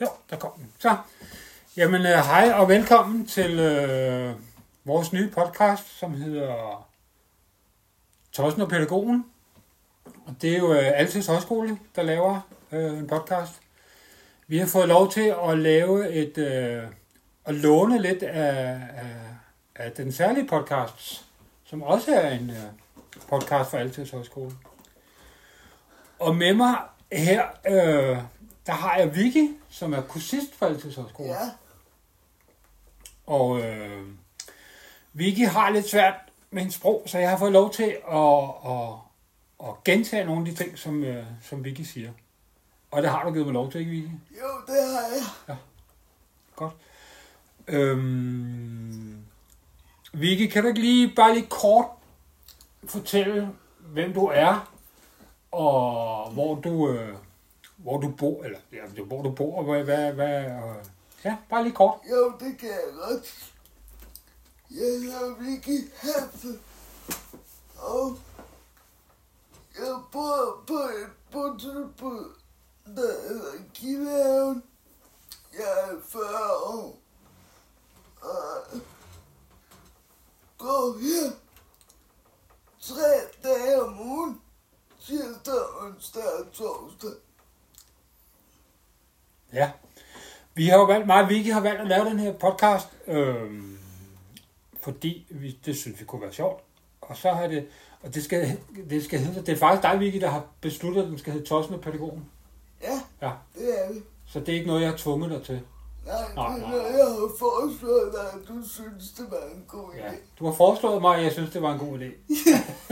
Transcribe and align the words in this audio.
Jo, 0.00 0.06
der 0.30 0.36
kom 0.36 0.52
den. 0.56 0.72
Så, 0.78 0.96
jamen 1.76 2.00
øh, 2.00 2.18
hej 2.18 2.52
og 2.54 2.68
velkommen 2.68 3.26
til 3.26 3.58
øh, 3.58 4.34
vores 4.84 5.12
nye 5.12 5.30
podcast, 5.30 5.98
som 5.98 6.14
hedder 6.14 6.88
Tossen 8.32 8.62
og 8.62 8.68
Pædagogen. 8.68 9.24
Og 10.04 10.34
det 10.42 10.54
er 10.54 10.58
jo 10.58 10.72
øh, 10.72 10.92
Altids 10.94 11.26
Højskole, 11.26 11.78
der 11.96 12.02
laver 12.02 12.40
øh, 12.72 12.98
en 12.98 13.06
podcast. 13.06 13.52
Vi 14.46 14.58
har 14.58 14.66
fået 14.66 14.88
lov 14.88 15.10
til 15.10 15.34
at 15.48 15.58
lave 15.58 16.12
et, 16.12 16.38
øh, 16.38 16.82
at 17.44 17.54
låne 17.54 18.02
lidt 18.02 18.22
af, 18.22 18.80
af, 18.96 19.16
af 19.74 19.92
den 19.92 20.12
særlige 20.12 20.48
podcast, 20.48 21.24
som 21.64 21.82
også 21.82 22.14
er 22.14 22.30
en 22.30 22.50
øh, 22.50 22.56
podcast 23.28 23.70
for 23.70 23.78
Altids 23.78 24.10
Højskole. 24.10 24.52
Og 26.18 26.36
med 26.36 26.54
mig 26.54 26.76
her, 27.12 27.44
øh, 27.68 28.18
der 28.66 28.72
har 28.72 28.96
jeg 28.96 29.16
Vicky, 29.16 29.56
som 29.68 29.92
er 29.92 30.00
kursist 30.00 30.54
for 30.54 30.66
Altids 30.66 30.96
Højskole. 30.96 31.28
Ja, 31.28 31.50
Og 33.26 33.60
øh, 33.60 34.06
Vicky 35.12 35.46
har 35.46 35.70
lidt 35.70 35.88
svært 35.88 36.14
med 36.50 36.62
hendes 36.62 36.74
sprog, 36.74 37.02
så 37.06 37.18
jeg 37.18 37.30
har 37.30 37.38
fået 37.38 37.52
lov 37.52 37.72
til 37.72 37.96
at, 38.12 38.42
at, 38.66 38.88
at 39.68 39.84
gentage 39.84 40.24
nogle 40.24 40.48
af 40.48 40.54
de 40.54 40.64
ting, 40.64 40.78
som, 40.78 41.04
øh, 41.04 41.24
som 41.42 41.64
Vicky 41.64 41.80
siger. 41.80 42.12
Og 42.90 43.02
det 43.02 43.10
har 43.10 43.24
du 43.24 43.32
givet 43.32 43.46
mig 43.46 43.54
lov 43.54 43.70
til, 43.70 43.78
ikke 43.78 43.90
Vicky? 43.90 44.10
jo, 44.40 44.48
det 44.66 44.82
har 44.82 45.00
jeg. 45.48 45.56
Godt. 46.56 46.72
Øhm, 47.68 49.24
Vicky, 50.12 50.52
kan 50.52 50.62
du 50.62 50.68
ikke 50.68 50.80
lige 50.80 51.12
bare 51.16 51.34
lige 51.34 51.46
kort 51.46 51.86
fortælle, 52.84 53.48
hvem 53.78 54.12
du 54.12 54.26
er, 54.26 54.72
og 55.52 56.30
hvor 56.30 56.54
du, 56.54 56.90
øh, 56.90 57.14
hvor 57.86 58.00
du 58.00 58.10
bor, 58.18 58.44
eller 58.44 58.58
ja, 58.72 58.82
altså, 58.82 59.02
hvor 59.02 59.22
du 59.22 59.30
bor, 59.30 59.58
og 59.58 59.64
hvad, 59.64 59.84
hvad, 59.84 60.12
hvad 60.12 60.44
øh, 60.44 60.84
ja, 61.24 61.36
bare 61.50 61.62
lige 61.62 61.74
kort. 61.74 61.98
Jo, 62.10 62.32
det 62.40 62.58
kan 62.58 62.68
jeg 62.68 62.92
godt. 62.94 63.52
Jeg 64.70 64.78
hedder 64.78 65.34
Vicky 65.34 65.92
Hansen, 65.96 66.60
og 67.78 68.18
jeg 69.78 70.00
bor 70.12 70.64
på 70.66 70.74
et 70.74 71.10
botilbud, 71.30 72.34
der 72.86 73.28
hedder 73.28 73.52
Kivæven. 73.74 74.62
Jeg 75.52 75.90
er 75.90 76.00
40 76.08 76.24
år, 76.64 76.98
og 78.22 78.80
går 80.58 80.98
her 80.98 81.30
tre 82.80 83.12
dage 83.42 83.82
om 83.82 84.00
ugen, 84.00 84.40
tirsdag, 85.00 85.82
onsdag 85.82 86.32
og 86.38 86.52
torsdag. 86.52 87.25
Ja. 89.52 89.70
Vi 90.54 90.66
har 90.66 90.76
jo 90.78 90.84
valgt, 90.84 91.06
mig 91.06 91.22
og 91.22 91.28
Vicky 91.28 91.52
har 91.52 91.60
valgt 91.60 91.80
at 91.80 91.86
lave 91.86 92.04
den 92.04 92.18
her 92.18 92.32
podcast, 92.32 92.88
øh, 93.06 93.34
fordi 94.80 95.26
vi, 95.30 95.58
det 95.66 95.76
synes 95.76 96.00
vi 96.00 96.04
kunne 96.04 96.22
være 96.22 96.32
sjovt. 96.32 96.62
Og 97.00 97.16
så 97.16 97.30
har 97.32 97.46
det, 97.46 97.66
og 98.02 98.14
det 98.14 98.24
skal, 98.24 98.56
det 98.90 99.04
skal 99.04 99.18
hedde, 99.20 99.40
det 99.40 99.48
er 99.48 99.56
faktisk 99.56 99.82
dig, 99.82 100.00
Vicky, 100.00 100.20
der 100.20 100.28
har 100.28 100.44
besluttet, 100.60 101.02
at 101.02 101.08
den 101.08 101.18
skal 101.18 101.32
hedde 101.32 101.46
Tossen 101.46 101.74
og 101.74 101.80
Pædagogen. 101.80 102.24
Ja, 102.82 103.00
Ja. 103.22 103.32
det 103.54 103.84
er 103.84 103.92
vi. 103.92 104.00
Så 104.26 104.40
det 104.40 104.48
er 104.48 104.52
ikke 104.54 104.66
noget, 104.66 104.82
jeg 104.82 104.90
har 104.90 104.96
tvunget 104.96 105.30
dig 105.30 105.42
til. 105.42 105.60
Nej, 106.06 106.14
Nej, 106.36 106.52
det 106.54 106.62
nej, 106.62 106.70
jeg 106.76 107.04
har 107.04 107.30
foreslået 107.38 108.12
dig, 108.12 108.40
at 108.40 108.48
du 108.48 108.68
synes, 108.68 109.10
det 109.16 109.26
var 109.30 109.54
en 109.54 109.64
god 109.68 109.92
idé. 109.92 110.04
Ja. 110.04 110.10
Du 110.38 110.44
har 110.46 110.52
foreslået 110.52 111.00
mig, 111.00 111.16
og 111.16 111.22
jeg 111.22 111.32
synes, 111.32 111.50
det 111.50 111.62
var 111.62 111.72
en 111.72 111.78
god 111.78 111.98
idé. 111.98 112.04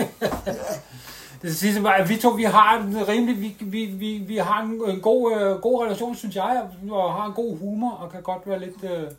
det 1.45 1.57
skal 1.57 1.73
sige, 1.73 1.95
at 1.95 2.09
vi 2.09 2.17
to, 2.17 2.29
vi 2.29 2.43
har 2.43 2.79
en 2.79 3.09
rimelig, 3.09 3.41
vi, 3.41 3.57
vi, 3.61 3.85
vi, 3.85 4.19
vi 4.19 4.37
har 4.37 4.63
en, 4.63 4.91
en 4.91 5.01
god, 5.01 5.33
øh, 5.33 5.61
god 5.61 5.85
relation, 5.85 6.17
synes 6.17 6.37
jeg, 6.37 6.69
og 6.91 7.15
har 7.15 7.27
en 7.27 7.33
god 7.33 7.59
humor, 7.59 7.91
og 7.91 8.13
kan 8.13 8.23
godt 8.23 8.47
være 8.47 8.61
lidt, 8.61 8.85
øh, 8.85 9.11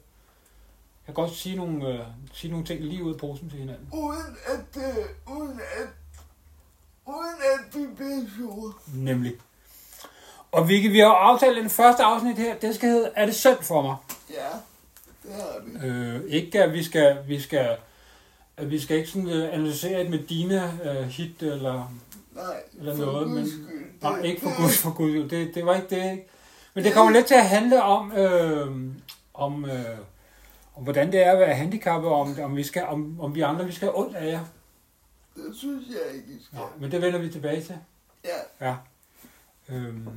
kan 1.06 1.14
godt 1.14 1.36
sige 1.36 1.56
nogle, 1.56 1.88
øh, 1.88 2.00
sige 2.34 2.52
nogle 2.52 2.66
ting 2.66 2.82
lige 2.82 3.04
ud 3.04 3.14
af 3.14 3.20
posen 3.20 3.50
til 3.50 3.60
hinanden. 3.60 3.88
Uden 3.94 4.38
at, 4.46 4.82
øh, 4.82 5.36
uden 5.38 5.60
at, 5.78 5.88
uden 7.06 7.36
at 7.54 7.80
vi 7.80 7.86
bliver 7.96 8.22
sure. 8.38 8.74
Nemlig. 8.94 9.34
Og 10.52 10.70
Vicky, 10.70 10.92
vi 10.92 11.00
har 11.00 11.08
aftalt 11.08 11.58
den 11.58 11.70
første 11.70 12.04
afsnit 12.04 12.38
her, 12.38 12.56
det 12.56 12.76
skal 12.76 12.90
hedde, 12.90 13.12
er 13.16 13.26
det 13.26 13.36
synd 13.36 13.62
for 13.62 13.82
mig? 13.82 13.96
Ja, 14.30 14.50
det 15.24 15.34
har 15.34 15.62
vi. 15.66 15.88
Øh, 15.88 16.22
ikke 16.28 16.64
at 16.64 16.74
vi 16.74 16.84
skal, 16.84 17.18
vi 17.28 17.40
skal, 17.42 17.78
at 18.58 18.72
vi 18.72 18.80
skal 18.80 18.98
ikke 18.98 19.10
sådan 19.10 19.30
øh, 19.30 19.54
analysere 19.54 20.02
et 20.02 20.10
Medina 20.10 20.72
øh, 20.84 21.08
hit 21.08 21.44
eller 21.44 21.92
Nej, 22.36 22.64
eller 22.80 22.98
noget, 22.98 23.30
men- 23.30 23.48
skyld. 23.50 23.86
Nej, 24.02 24.16
Det- 24.18 24.26
ikke 24.26 24.42
for 24.42 24.50
det- 24.50 24.58
gud, 24.58 24.70
for 24.70 24.94
gud. 24.94 25.30
Det, 25.30 25.56
det 25.56 25.66
var 25.66 25.76
ikke 25.76 25.88
det. 25.96 26.12
Ikke? 26.12 26.28
Men 26.74 26.84
det 26.84 26.94
kommer 26.94 27.12
lidt 27.12 27.26
til 27.26 27.36
at 27.36 27.46
handle 27.50 27.84
om, 27.84 28.12
øh, 28.12 28.68
om, 29.34 29.66
øh, 29.66 29.98
om 30.76 30.84
hvordan 30.84 31.12
det 31.12 31.26
er 31.26 31.32
at 31.32 31.40
være 31.40 31.54
handicappet, 31.56 32.12
om, 32.12 32.36
om, 32.44 32.56
vi 32.56 32.64
skal, 32.64 32.84
om, 32.86 33.20
om 33.22 33.36
vi 33.36 33.42
andre 33.42 33.66
vi 33.66 33.72
skal 33.72 33.88
have 33.88 33.98
ondt 34.00 34.16
af 34.16 34.32
jer. 34.32 34.46
Det 35.36 35.44
synes 35.56 35.84
jeg 35.90 36.16
ikke, 36.16 36.28
vi 36.28 36.44
skal. 36.44 36.56
Nej, 36.60 36.68
men 36.80 36.92
det 36.92 37.02
vender 37.02 37.20
vi 37.20 37.30
tilbage 37.30 37.62
til. 37.62 37.76
Ja, 38.26 38.68
Ja. 38.68 38.76
Øhm, 39.70 40.08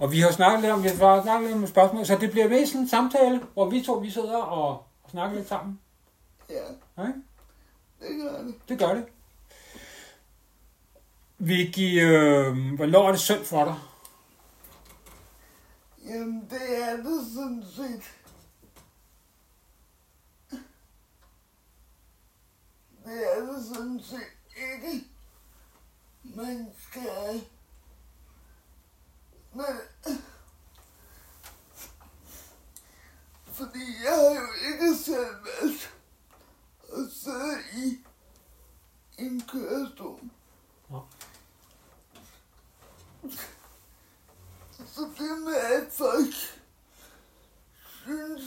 og 0.00 0.12
vi 0.12 0.20
har 0.20 0.30
snakket 0.30 0.60
lidt 0.60 0.72
om, 0.72 0.82
vi 0.82 0.88
har 0.88 1.22
snakket 1.22 1.50
lidt 1.50 1.62
om 1.62 1.66
spørgsmål, 1.66 2.06
så 2.06 2.16
det 2.20 2.30
bliver 2.30 2.66
sådan 2.66 2.80
en 2.80 2.88
samtale, 2.88 3.40
hvor 3.54 3.70
vi 3.70 3.82
to 3.86 3.92
vi 3.92 4.10
sidder 4.10 4.36
og, 4.36 4.68
og 5.02 5.10
snakker 5.10 5.36
lidt 5.36 5.48
sammen. 5.48 5.80
ja, 6.50 6.54
Okay? 6.96 7.12
det 8.00 8.08
gør 8.22 8.42
det. 8.42 8.54
Det 8.68 8.78
gør 8.78 8.94
det. 8.94 9.04
Vicky, 11.38 12.02
øh, 12.02 12.74
hvornår 12.76 13.06
er 13.06 13.10
det 13.10 13.20
synd 13.20 13.44
for 13.44 13.64
dig? 13.64 13.76
Jamen, 16.04 16.48
det 16.50 16.82
er 16.82 16.96
det 16.96 17.32
sådan 17.34 17.64
set. 17.76 18.02
Det 23.04 23.36
er 23.36 23.40
det 23.40 23.64
sådan 23.66 24.00
set 24.02 24.32
ikke. 24.56 25.06
Man 26.22 26.72
skal... 26.90 27.44
Men... 29.52 29.64
Fordi 33.44 33.84
jeg 34.04 34.14
har 34.14 34.34
jo 34.40 34.72
ikke 34.72 34.96
selv 34.96 35.36
valgt 35.44 35.94
at 36.92 37.12
sidde 37.12 37.58
i 37.76 38.04
en 39.18 39.42
kørestol. 39.48 40.20
Nå. 40.90 41.06
Så 44.94 45.00
det 45.18 45.42
med, 45.44 45.54
at 45.54 45.92
folk 45.92 46.34
synes, 48.04 48.42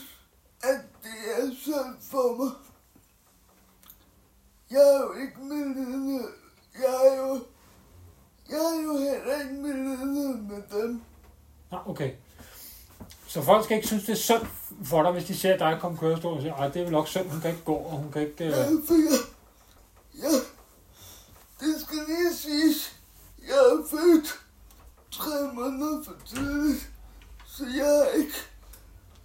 at 0.64 0.81
det 1.04 1.38
er 1.38 1.56
synd 1.56 2.02
for 2.02 2.36
mig. 2.36 2.52
Jeg 4.69 4.96
er 4.96 5.02
jo 5.02 5.14
ikke 5.14 5.44
medlidenhed. 5.44 6.30
Jeg 6.74 7.08
er 7.08 7.18
jo, 7.18 7.46
jeg 8.50 8.78
er 8.78 8.84
jo 8.84 8.98
heller 8.98 9.42
ikke 9.42 9.54
medlidenhed 9.54 10.38
med 10.38 10.64
dem. 10.72 11.02
Nå, 11.72 11.80
okay. 11.86 12.16
Så 13.28 13.37
folk 13.47 13.63
skal 13.63 13.75
ikke 13.75 13.88
synes, 13.88 14.03
det 14.03 14.12
er 14.12 14.16
synd 14.16 14.46
for 14.84 15.03
dig, 15.03 15.12
hvis 15.12 15.25
de 15.25 15.38
ser 15.38 15.58
dig 15.58 15.78
komme 15.81 15.97
kørestol 15.97 16.34
og 16.34 16.41
siger, 16.41 16.56
ej, 16.56 16.68
det 16.68 16.80
er 16.80 16.84
vel 16.84 16.91
nok 16.91 17.08
synd, 17.08 17.30
hun 17.30 17.41
kan 17.41 17.50
ikke 17.50 17.63
gå, 17.63 17.74
og 17.74 17.91
hun 17.91 18.12
kan 18.12 18.22
ikke... 18.22 18.46
Øh... 18.46 18.50
Ja, 18.50 18.58
jeg, 18.58 18.68
jeg, 20.24 20.31
det 21.59 21.75
skal 21.81 21.97
lige 22.07 22.36
siges, 22.36 22.96
jeg 23.47 23.56
er 23.56 23.88
født 23.91 24.40
tre 25.12 25.53
måneder 25.53 26.03
for 26.03 26.13
tidligt, 26.25 26.90
så 27.46 27.63
jeg 27.78 28.00
er 28.00 28.18
ikke, 28.18 28.38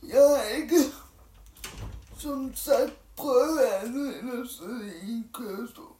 jeg 0.02 0.40
er 0.40 0.56
ikke, 0.56 0.80
som 2.18 2.52
sagt, 2.54 2.92
prøvet 3.16 3.60
andet 3.82 4.20
end 4.20 4.30
at 4.32 4.48
sidde 4.50 4.92
i 5.02 5.10
en 5.10 5.26
kørestol. 5.34 5.92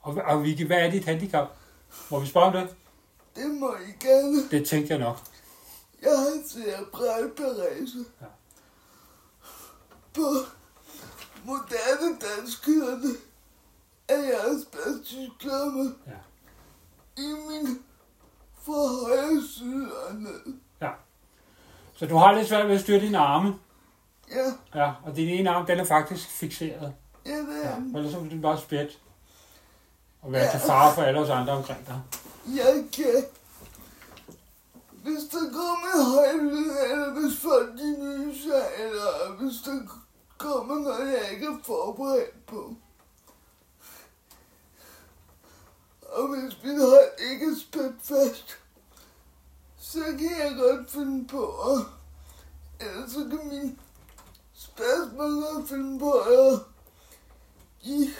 Og, 0.00 0.14
og 0.26 0.42
Vicky, 0.42 0.66
hvad 0.66 0.78
er 0.78 0.90
dit 0.90 1.04
handicap? 1.04 1.48
Må 2.10 2.20
vi 2.20 2.26
spørge 2.26 2.46
om 2.46 2.52
det? 2.52 2.68
Det 3.36 3.50
må 3.50 3.74
I 3.74 4.04
gerne. 4.06 4.48
Det 4.50 4.66
tænkte 4.66 4.92
jeg 4.92 5.00
nok. 5.00 5.33
Parese. 7.36 7.98
Ja. 8.20 8.26
På 10.14 10.22
moderne 11.44 12.18
dansk 12.20 12.66
hedder 12.66 12.96
det, 12.98 13.16
at 14.08 14.18
jeg 14.18 14.32
er 14.32 14.60
spastisk 14.62 15.30
lammet 15.44 15.94
Ja. 16.06 16.12
i 17.22 17.26
min 17.48 17.82
fra 18.62 19.06
højre 19.06 19.42
side 19.58 19.88
og 20.08 20.14
ned. 20.14 20.54
ja. 20.80 20.90
Så 21.96 22.06
du 22.06 22.16
har 22.16 22.32
lidt 22.32 22.48
svært 22.48 22.68
ved 22.68 22.74
at 22.74 22.80
styre 22.80 23.00
dine 23.00 23.18
arme. 23.18 23.54
Ja, 24.30 24.52
Ja, 24.84 24.92
og 25.04 25.16
din 25.16 25.28
ene 25.28 25.50
arm, 25.50 25.66
den 25.66 25.80
er 25.80 25.84
faktisk 25.84 26.28
fixeret. 26.28 26.92
ja, 27.26 27.30
det 27.36 27.60
Ja. 27.64 27.68
er 27.68 27.74
den. 27.74 27.96
Ellers 27.96 28.12
så 28.12 28.18
vil 28.18 28.30
den 28.30 28.42
bare 28.42 28.58
spjætte. 28.60 28.94
Og 30.22 30.32
være 30.32 30.44
Ja. 30.44 30.50
til 30.50 30.60
fare 30.60 30.94
for 30.94 31.02
alle 31.02 31.20
os 31.20 31.30
andre 31.30 31.52
omkring 31.52 31.86
dig. 31.86 32.00
Jeg 32.46 32.84
kan... 32.92 33.24
Hvis 35.04 35.24
der 35.30 35.52
kommer 35.52 36.04
højlyd, 36.14 36.70
eller 36.90 37.20
hvis 37.20 37.40
folk 37.40 37.78
de 37.78 37.90
nyser, 38.00 38.64
eller 38.78 39.36
hvis 39.36 39.60
der 39.64 39.80
kommer 40.38 40.74
noget, 40.74 41.12
jeg 41.12 41.32
ikke 41.32 41.46
er 41.46 41.58
forberedt 41.62 42.46
på. 42.46 42.76
Og 46.02 46.28
hvis 46.28 46.62
min 46.64 46.80
hånd 46.80 47.32
ikke 47.32 47.46
er 47.46 47.56
spændt 47.60 48.02
fast, 48.02 48.58
så 49.78 49.98
kan 50.04 50.32
jeg 50.38 50.56
godt 50.58 50.90
finde 50.90 51.28
på 51.28 51.46
at 51.46 51.78
Ellers 52.80 53.12
så 53.12 53.18
kan 53.18 53.48
min 53.48 53.78
spørgsmål 54.52 55.66
finde 55.66 55.98
på 55.98 56.12
at 56.12 56.58
give 57.80 58.10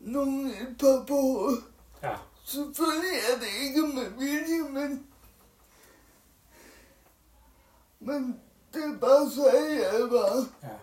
nogle 0.00 0.50
et 0.50 0.78
par 0.78 1.04
på 1.08 1.14
hovedet. 1.14 1.64
Ja. 2.02 2.16
Selvfølgelig 2.44 3.18
er 3.32 3.38
det 3.38 3.48
ikke 3.66 3.86
med 3.86 4.10
vilje, 4.10 4.62
men... 4.70 5.06
Men 8.04 8.40
det 8.74 8.82
er 8.84 8.98
bare 9.00 9.30
så, 9.30 9.50
jeg 9.68 10.08
bare... 10.10 10.46
ja. 10.62 10.76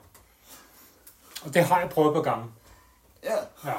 Og 1.46 1.54
det 1.54 1.64
har 1.64 1.80
jeg 1.80 1.90
prøvet 1.90 2.14
på 2.14 2.22
gange. 2.22 2.46
Ja, 3.24 3.36
Ja. 3.66 3.74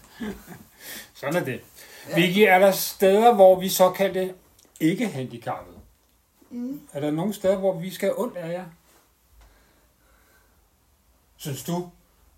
Sådan 1.14 1.36
er 1.36 1.44
det. 1.44 1.60
Vicky, 2.16 2.38
er 2.38 2.58
der 2.58 2.70
steder, 2.72 3.34
hvor 3.34 3.60
vi 3.60 3.68
såkaldte 3.68 4.34
ikke 4.80 5.08
handicappede? 5.08 5.76
mm, 6.50 6.80
Er 6.92 7.00
der 7.00 7.10
nogle 7.10 7.32
steder, 7.34 7.56
hvor 7.58 7.78
vi 7.80 7.90
skal 7.90 8.12
ondt 8.16 8.36
af 8.36 8.52
jer? 8.52 8.64
Synes 11.36 11.62
du? 11.64 11.74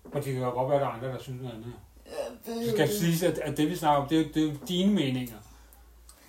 Og 0.03 0.13
det 0.13 0.23
kan 0.23 0.37
jo 0.43 0.49
godt 0.49 0.69
være, 0.69 0.75
at 0.79 0.81
der 0.81 0.87
er 0.87 0.91
andre, 0.91 1.07
der 1.07 1.19
synes 1.23 1.41
noget 1.41 1.55
andet. 1.55 1.73
ja 2.05 2.11
det 2.51 2.61
Det 2.61 2.67
jo 2.67 2.71
skal 2.75 2.87
det. 2.87 2.97
siges, 2.99 3.23
at, 3.23 3.37
at 3.37 3.57
det 3.57 3.69
vi 3.69 3.75
snakker 3.75 4.01
om, 4.03 4.09
det 4.09 4.17
er, 4.19 4.23
jo- 4.23 4.29
det 4.33 4.43
er 4.43 4.51
jo 4.51 4.57
dine 4.67 4.93
meninger. 4.93 5.37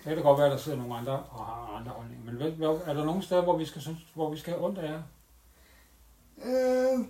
Det 0.05 0.15
kan 0.15 0.23
da 0.23 0.29
godt 0.29 0.37
være, 0.37 0.47
at 0.47 0.51
der 0.51 0.57
sidder 0.57 0.77
nogle 0.77 0.95
andre 0.95 1.11
og 1.13 1.45
har 1.45 1.77
andre 1.79 1.91
holdninger. 1.91 2.25
Men 2.25 2.35
hvad, 2.35 2.79
er 2.85 2.93
der 2.93 3.05
nogle 3.05 3.23
steder, 3.23 3.43
hvor 3.43 3.57
vi 3.57 3.65
skal, 3.65 3.81
synes, 3.81 3.99
hvor 4.13 4.29
vi 4.31 4.37
skal 4.37 4.53
have 4.53 4.65
ondt 4.65 4.77
af 4.77 4.91
jer? 4.91 5.01
Øh, 6.37 7.05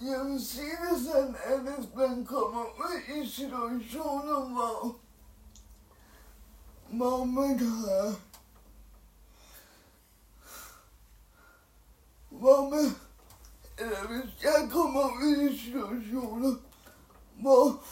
jeg 0.00 0.20
vil 0.26 0.46
sige 0.46 0.70
det 0.70 1.06
sådan, 1.06 1.36
at 1.44 1.60
hvis 1.60 1.94
man 1.94 2.26
kommer 2.26 2.64
ud 2.64 3.16
i 3.16 3.28
situationer, 3.28 4.48
hvor, 4.48 4.96
hvor 6.88 7.24
man 7.24 7.58
har, 7.58 8.14
hvor 12.30 12.70
man, 12.70 12.96
eller 13.78 14.06
hvis 14.06 14.44
jeg 14.44 14.70
kommer 14.70 15.02
ud 15.02 15.50
i 15.50 15.58
situationer, 15.58 16.56
hvor, 17.40 17.82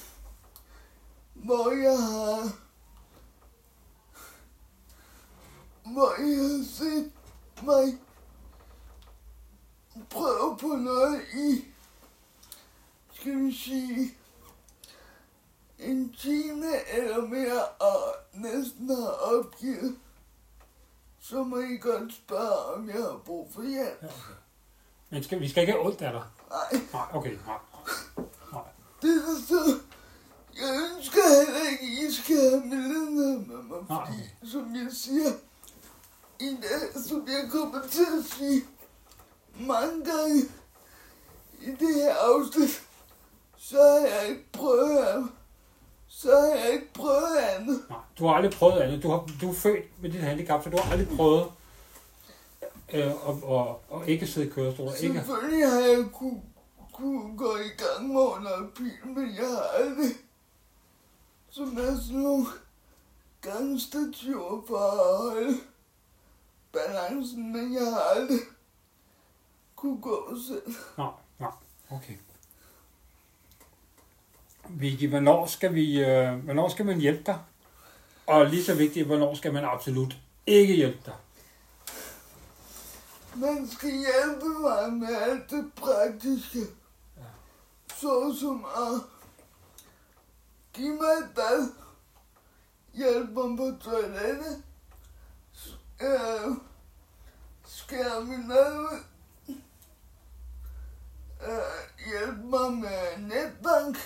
hvor 1.44 1.70
jeg 1.70 1.98
har, 1.98 2.52
hvor 5.92 6.20
jeg 6.20 6.58
har 6.58 6.64
set 6.64 7.12
mig 7.62 7.98
prøve 10.10 10.56
på 10.60 10.66
noget 10.66 11.22
i, 11.34 11.64
skal 13.12 13.38
vi 13.38 13.52
sige, 13.52 14.14
en 15.78 16.12
time 16.12 16.88
eller 16.88 17.20
mere, 17.20 17.64
og 17.64 18.14
næsten 18.32 18.90
har 18.90 19.08
opgivet, 19.08 19.98
så 21.20 21.44
må 21.44 21.58
I 21.58 21.76
godt 21.76 22.14
spørge, 22.14 22.74
om 22.74 22.88
jeg 22.88 23.02
har 23.02 23.20
brug 23.24 23.52
for 23.54 23.62
hjælp. 23.62 24.02
Ja, 24.02 24.06
okay. 24.06 24.34
Men 25.10 25.24
skal, 25.24 25.40
vi 25.40 25.48
skal 25.48 25.60
ikke 25.60 25.72
have 25.72 25.86
ondt 25.86 26.02
af 26.02 26.12
dig? 26.12 26.24
Nej, 26.50 26.82
Nej, 26.92 27.06
okay. 27.12 27.38
Nej. 27.46 27.58
nej. 28.52 28.62
det 29.02 29.10
er 29.16 29.46
så... 29.48 29.80
Jeg 30.60 30.70
ønsker 30.96 31.20
heller 31.38 31.70
ikke, 31.70 31.84
at 31.84 32.10
I 32.10 32.14
skal 32.14 32.36
have 32.50 32.60
medlidenhed 32.66 33.38
med 33.38 33.56
mig, 33.56 33.78
Nej, 33.88 34.06
fordi, 34.06 34.18
okay. 34.18 34.50
som 34.52 34.74
jeg 34.74 34.86
siger, 34.92 35.30
i 36.40 36.56
dag, 36.62 37.02
som 37.08 37.28
jeg 37.28 37.50
kommer 37.50 37.80
til 37.90 38.06
at 38.18 38.24
sige 38.38 38.62
mange 39.60 40.04
gange 40.04 40.42
i 41.62 41.70
det 41.70 41.94
her 41.94 42.14
afsnit, 42.14 42.82
så 43.56 43.76
har 43.76 44.06
jeg 44.06 44.28
ikke 44.30 44.52
prøvet 44.52 44.98
andet. 45.06 45.30
Så 46.08 46.28
har 46.30 46.56
jeg 46.58 46.72
ikke 46.72 46.92
prøvet 46.92 47.36
andet. 47.56 47.84
nej. 47.90 47.98
Du 48.18 48.26
har 48.26 48.34
aldrig 48.34 48.52
prøvet 48.52 48.80
andet. 48.80 49.02
Du, 49.02 49.08
har, 49.10 49.28
du 49.40 49.50
er 49.50 49.54
født 49.54 50.02
med 50.02 50.10
dit 50.10 50.20
handicap, 50.20 50.64
så 50.64 50.70
du 50.70 50.76
har 50.82 50.92
aldrig 50.92 51.16
prøvet 51.16 51.46
øh, 52.92 53.06
at, 53.06 53.14
at, 53.50 54.00
at 54.02 54.08
ikke 54.08 54.26
sidde 54.26 54.46
i 54.46 54.50
kørestol. 54.50 54.88
og 54.88 54.94
Ikke, 55.00 55.14
Selvfølgelig 55.14 55.70
har 55.70 55.80
jeg 55.80 56.04
kunne, 56.12 56.42
kunne 56.92 57.36
gå 57.38 57.56
i 57.56 57.68
gang 57.82 58.08
med 58.12 58.20
under 58.20 58.70
bil, 58.76 58.92
men 59.16 59.34
jeg 59.36 59.48
har 59.48 59.62
aldrig, 59.84 60.10
som 61.54 61.78
er 61.78 61.96
sådan 61.96 62.20
nogle 62.20 62.46
gangstativer 63.40 64.62
for 64.66 64.78
at 64.78 65.18
holde 65.18 65.54
balancen, 66.72 67.52
men 67.52 67.74
jeg 67.74 67.84
har 67.84 68.00
aldrig 68.00 68.38
kunne 69.76 70.00
gå 70.00 70.36
selv. 70.48 70.74
nej, 70.98 71.10
nej. 71.38 71.50
Okay. 71.90 72.14
Vicky, 74.68 75.08
hvornår 75.08 75.46
skal, 75.46 75.74
vi, 75.74 76.04
øh, 76.04 76.34
hvornår 76.34 76.68
skal 76.68 76.86
man 76.86 77.00
hjælpe 77.00 77.22
dig? 77.26 77.38
Og 78.26 78.46
lige 78.46 78.64
så 78.64 78.74
vigtigt, 78.74 79.06
hvornår 79.06 79.34
skal 79.34 79.52
man 79.52 79.64
absolut 79.64 80.16
ikke 80.46 80.74
hjælpe 80.74 80.98
dig? 81.06 81.14
Man 83.34 83.68
skal 83.68 83.90
hjælpe 83.90 84.48
mig 84.60 84.92
med 84.92 85.16
alt 85.22 85.50
det 85.50 85.72
praktiske. 85.76 86.58
Ja. 87.16 87.22
Såsom 87.96 88.64
at 88.76 89.13
Giv 90.74 90.94
mig 90.94 91.12
et 91.22 91.34
bad, 91.34 91.68
Hjælp 92.94 93.30
mig 93.30 93.56
på 93.56 93.84
toilettet, 93.84 94.64
øh, 96.02 96.56
skær 97.66 98.20
min 98.20 98.48
mad 98.48 98.78
ud, 98.78 99.00
øh, 101.46 102.06
hjælp 102.06 102.38
mig 102.38 102.72
med 102.72 103.18
netbank, 103.18 103.96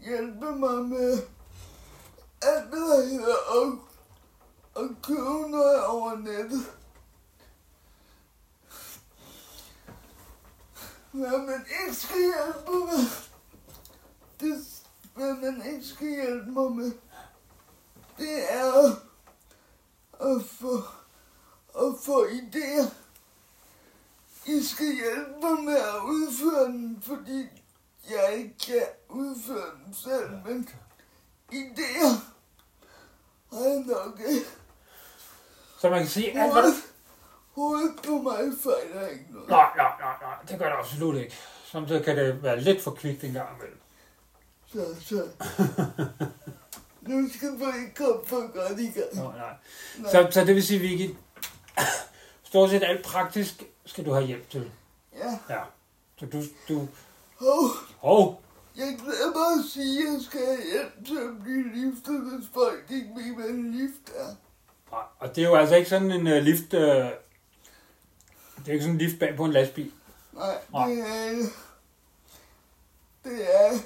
Hjælp 0.00 0.34
mig 0.34 0.84
med 0.84 1.18
alt, 2.42 2.68
hvad 2.68 2.80
der 2.80 3.04
hedder 3.04 3.36
og, 3.48 3.78
og 4.74 4.88
købe 5.02 5.50
noget 5.50 5.84
over 5.84 6.16
nettet. 6.16 6.72
Hvad 11.12 11.38
man 11.38 11.66
ikke 11.80 11.94
skal 11.94 12.16
hjælpe 12.16 12.70
med, 12.72 13.06
det, 14.40 14.73
hvad 15.14 15.34
man 15.34 15.62
ikke 15.72 15.86
skal 15.86 16.06
hjælpe 16.06 16.50
mig 16.50 16.72
med, 16.72 16.92
det 18.18 18.52
er 18.52 18.72
at, 18.84 18.92
at 20.20 20.42
få, 20.44 20.76
at 21.78 21.94
få 22.04 22.26
idéer. 22.26 22.86
I 24.46 24.62
skal 24.62 24.86
hjælpe 24.86 25.40
mig 25.42 25.64
med 25.64 25.76
at 25.76 26.00
udføre 26.04 26.64
den, 26.64 27.02
fordi 27.02 27.48
jeg 28.10 28.34
ikke 28.36 28.54
kan 28.66 28.82
udføre 29.08 29.70
den 29.86 29.94
selv, 29.94 30.30
men 30.46 30.68
idéer 31.52 32.14
har 33.52 33.64
jeg 33.68 33.84
nok 33.86 34.20
ikke. 34.28 34.46
Så 35.80 35.90
man 35.90 35.98
kan 35.98 36.08
sige, 36.08 36.32
hvad 36.32 36.50
Hovedet, 36.50 36.74
hovedet 37.54 38.02
på 38.06 38.12
mig 38.12 38.40
fejler 38.62 39.08
ikke 39.08 39.24
noget. 39.30 39.48
Nej, 39.48 39.70
nej, 39.76 39.92
nej, 40.00 40.16
nej, 40.22 40.34
det 40.48 40.58
gør 40.58 40.68
det 40.68 40.76
absolut 40.78 41.16
ikke. 41.16 41.34
Samtidig 41.64 42.04
kan 42.04 42.16
det 42.16 42.42
være 42.42 42.60
lidt 42.60 42.82
for 42.82 42.90
kvikt 42.90 43.24
en 43.24 43.32
gang 43.32 43.56
imellem. 43.56 43.78
Så, 44.74 44.94
så. 45.08 45.28
Nu 47.00 47.28
skal 47.36 47.48
du 47.48 47.54
ikke 47.54 47.94
komme 47.94 48.26
for 48.26 48.52
godt 48.52 48.80
i 48.80 48.86
gang. 48.86 49.14
Nej, 49.14 49.38
nej. 49.38 49.54
Nej. 49.98 50.10
Så, 50.10 50.28
så 50.30 50.40
det 50.44 50.54
vil 50.54 50.62
sige, 50.62 50.80
Vicky, 50.80 51.14
stort 52.44 52.70
set 52.70 52.82
alt 52.82 53.04
praktisk 53.04 53.62
skal 53.86 54.06
du 54.06 54.12
have 54.12 54.26
hjælp 54.26 54.50
til. 54.50 54.70
Ja. 55.16 55.54
Ja. 55.54 55.62
Så 56.20 56.26
du, 56.26 56.42
du, 56.68 56.88
Hov, 57.36 57.70
oh, 58.02 58.34
jeg 58.76 58.98
glemmer 58.98 59.58
at 59.58 59.70
sige, 59.70 60.06
at 60.06 60.12
jeg 60.12 60.20
skal 60.22 60.40
have 60.46 60.62
hjælp 60.72 61.06
til 61.06 61.16
at 61.16 61.42
blive 61.42 61.74
liftet, 61.74 62.20
hvis 62.20 62.48
folk 62.54 62.84
ikke 62.90 63.08
ved, 63.16 63.34
hvad 63.34 63.44
en 63.44 63.72
lift 63.72 64.16
er. 64.16 64.34
nej, 64.90 65.02
og 65.18 65.36
det 65.36 65.44
er 65.44 65.48
jo 65.48 65.54
altså 65.54 65.76
ikke 65.76 65.88
sådan 65.88 66.10
en 66.10 66.26
uh, 66.26 66.32
lift, 66.32 66.74
uh, 66.74 66.80
det 66.80 68.68
er 68.68 68.72
ikke 68.72 68.80
sådan 68.80 68.94
en 68.94 68.98
lift 68.98 69.18
bag 69.18 69.36
på 69.36 69.44
en 69.44 69.52
lastbil. 69.52 69.92
Nej, 70.32 70.58
Nej. 70.72 70.88
det 70.88 70.98
er... 70.98 71.34
Det 73.24 73.54
er... 73.54 73.78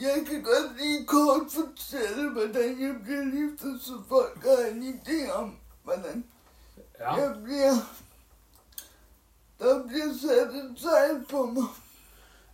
Jeg 0.00 0.26
kan 0.28 0.42
godt 0.42 0.76
lige 0.78 1.06
kort 1.06 1.42
fortælle, 1.52 2.30
hvordan 2.30 2.80
jeg 2.82 2.94
bliver 3.04 3.24
liftet, 3.24 3.80
så 3.82 3.92
folk 4.08 4.42
har 4.44 4.70
en 4.70 4.82
idé 4.82 5.32
om, 5.32 5.56
hvordan 5.84 6.24
Ja. 7.00 7.12
jeg 7.14 7.34
bliver... 7.44 7.72
Der 9.58 9.86
bliver 9.88 10.06
sat 10.20 10.54
et 10.54 10.74
sejl 10.80 11.24
på 11.30 11.46
mig. 11.46 11.64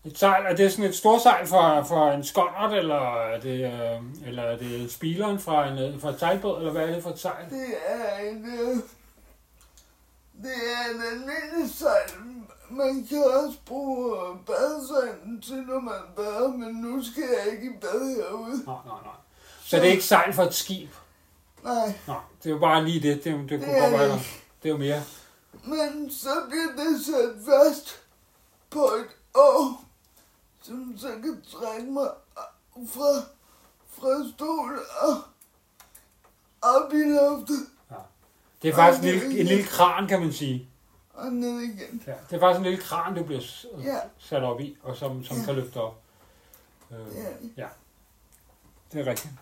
Et 0.04 0.18
sejl, 0.18 0.46
er 0.46 0.56
det 0.56 0.72
sådan 0.72 0.84
et 0.84 0.94
stort 0.96 1.22
sejl 1.22 1.46
fra, 1.46 1.80
fra 1.82 2.14
en 2.14 2.24
skåndert, 2.24 2.72
eller 2.72 3.16
er 3.16 3.40
det, 3.40 3.64
uh, 4.00 4.28
eller 4.28 4.42
er 4.42 4.56
det 4.56 4.92
spileren 4.92 5.38
fra 5.40 5.68
en, 5.68 5.78
øh, 5.78 6.00
fra 6.00 6.10
et 6.10 6.18
sejlbåd, 6.18 6.58
eller 6.58 6.72
hvad 6.72 6.88
er 6.88 6.94
det 6.94 7.02
for 7.02 7.10
et 7.10 7.18
sejl? 7.18 7.50
Det 7.50 7.74
er 7.86 8.16
en... 8.18 8.44
Øh, 8.46 8.76
det 10.42 10.52
er 10.76 10.94
en 10.94 11.02
almindelig 11.12 11.74
sejl. 11.74 12.10
Man 12.70 13.06
kan 13.08 13.24
også 13.24 13.58
bruge 13.66 14.16
badesejlen 14.46 15.42
til, 15.42 15.56
når 15.56 15.80
man 15.80 16.00
bader, 16.16 16.48
men 16.48 16.74
nu 16.74 17.02
skal 17.04 17.22
jeg 17.22 17.52
ikke 17.52 17.66
i 17.66 17.78
bad 17.80 18.16
herude. 18.16 18.64
Nej, 18.66 18.76
nej, 18.86 19.02
nej. 19.04 19.14
Så 19.64 19.76
det 19.76 19.86
er 19.86 19.90
ikke 19.90 20.04
sejl 20.04 20.32
for 20.32 20.42
et 20.42 20.54
skib? 20.54 20.88
Nej, 21.64 21.98
Nej, 22.06 22.16
det 22.42 22.46
er 22.46 22.54
jo 22.54 22.58
bare 22.58 22.84
lige 22.84 23.00
det. 23.08 23.24
Det, 23.24 23.34
det, 23.34 23.50
det 23.50 23.64
kunne 23.64 23.80
godt 23.80 23.92
være, 23.92 24.08
det 24.62 24.68
er 24.68 24.68
jo 24.68 24.76
mere. 24.76 25.02
men 25.64 26.10
så 26.10 26.28
bliver 26.48 26.84
det 26.84 27.04
sat 27.06 27.34
fast 27.44 28.02
på 28.70 28.78
et 28.84 29.16
år, 29.34 29.84
som 30.62 30.94
så 30.98 31.08
kan 31.08 31.42
trække 31.52 31.90
mig 31.92 32.08
fra, 32.88 33.22
fra 33.88 34.32
stol 34.34 34.78
og 35.00 35.16
op 36.62 36.92
i 36.92 36.96
loftet 36.96 37.66
Det 38.62 38.70
er 38.70 38.74
faktisk 38.74 39.04
en 39.04 39.10
lille, 39.10 39.40
en 39.40 39.46
lille 39.46 39.64
kran, 39.64 40.08
kan 40.08 40.20
man 40.20 40.32
sige. 40.32 40.68
Og 41.14 41.32
ned 41.32 41.60
igen. 41.60 42.02
Ja, 42.06 42.12
det 42.30 42.36
er 42.36 42.40
faktisk 42.40 42.58
en 42.58 42.64
lille 42.64 42.78
kran, 42.78 43.14
du 43.14 43.24
bliver 43.24 43.40
Ja. 43.84 43.98
sat 44.18 44.42
op 44.42 44.60
i, 44.60 44.76
og 44.82 44.96
som, 44.96 45.24
som 45.24 45.36
Ja. 45.36 45.44
kan 45.44 45.54
løfte 45.54 45.76
op. 45.80 46.00
Øh, 46.90 46.98
Ja. 47.56 47.66
det 48.92 49.00
er 49.00 49.06
rigtigt. 49.10 49.32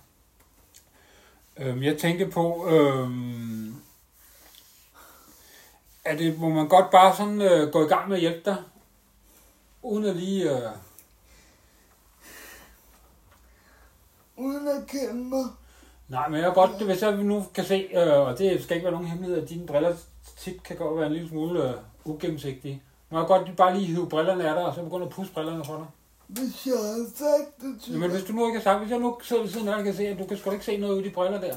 Øhm, 1.57 1.83
jeg 1.83 1.99
tænker 1.99 2.31
på, 2.31 2.67
øhm, 2.69 3.83
er 6.05 6.17
det, 6.17 6.39
må 6.39 6.49
man 6.49 6.69
godt 6.69 6.91
bare 6.91 7.17
sådan 7.17 7.41
øh, 7.41 7.73
gå 7.73 7.85
i 7.85 7.89
gang 7.89 8.09
med 8.09 8.17
at 8.17 8.21
hjælpe 8.21 8.51
dig, 8.51 8.57
uden 9.83 10.05
at 10.05 10.17
lige... 10.17 10.51
Øh, 10.57 10.71
Uden 14.37 14.69
at 14.69 14.87
kende 14.87 15.25
mig. 15.25 15.45
nej, 16.09 16.29
men 16.29 16.41
jeg 16.41 16.49
er 16.49 16.55
godt, 16.55 16.83
hvis 16.83 17.03
jeg 17.03 17.17
nu 17.17 17.45
kan 17.55 17.65
se, 17.65 17.75
øh, 17.95 18.19
og 18.21 18.39
det 18.39 18.63
skal 18.65 18.77
ikke 18.77 18.85
være 18.85 18.93
nogen 18.93 19.07
hemmelighed, 19.09 19.43
at 19.43 19.49
dine 19.49 19.67
briller 19.67 19.97
tit 20.37 20.63
kan 20.63 20.77
godt 20.77 20.97
være 20.97 21.07
en 21.07 21.13
lille 21.13 21.29
smule 21.29 21.71
øh, 21.71 21.75
ugennemsigtige. 22.05 22.83
Må 23.11 23.19
jeg 23.19 23.27
godt 23.27 23.57
bare 23.57 23.75
lige 23.75 23.87
hive 23.87 24.09
brillerne 24.09 24.49
af 24.49 24.55
dig, 24.55 24.65
og 24.65 24.75
så 24.75 24.83
begynde 24.83 25.05
at 25.05 25.11
pusse 25.11 25.33
brillerne 25.33 25.65
for 25.65 25.77
dig? 25.77 25.87
Hvis 26.27 26.67
jeg 26.67 26.79
havde 26.79 27.11
sagt 27.15 27.61
det 27.61 27.81
til 27.83 27.93
Jamen, 27.93 28.11
hvis 28.11 28.25
du 28.25 28.33
nu 28.33 28.47
ikke 28.47 28.59
har 28.59 28.63
sagt, 28.63 28.79
hvis 28.79 28.91
jeg 28.91 28.99
nu 28.99 29.19
sidder 29.23 29.43
ved 29.43 29.51
siden 29.51 29.69
af 29.69 29.77
dig, 29.77 29.85
kan 29.85 29.95
se, 29.95 30.07
at 30.07 30.19
du 30.19 30.27
kan 30.27 30.37
sgu 30.37 30.51
da 30.51 30.53
ikke 30.53 30.65
se 30.65 30.77
noget 30.77 30.95
ud 30.95 31.01
i 31.01 31.09
de 31.09 31.15
briller 31.15 31.41
der. 31.41 31.57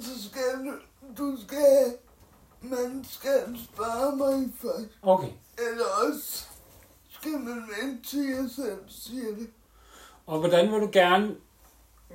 så 0.00 0.28
skal 0.28 0.66
du, 0.66 0.72
du 1.18 1.36
skal, 1.42 1.94
man 2.60 3.04
skal 3.08 3.58
spørge 3.64 4.16
mig 4.16 4.52
først. 4.62 4.88
Okay. 5.02 5.28
Eller 5.58 5.84
også 6.08 6.44
skal 7.10 7.32
man 7.32 7.64
vente 7.80 8.08
til 8.08 8.26
jeg 8.28 8.50
selv 8.56 8.80
siger 8.88 9.34
det. 9.34 9.50
Og 10.26 10.38
hvordan 10.38 10.72
vil 10.72 10.80
du 10.80 10.88
gerne, 10.92 11.36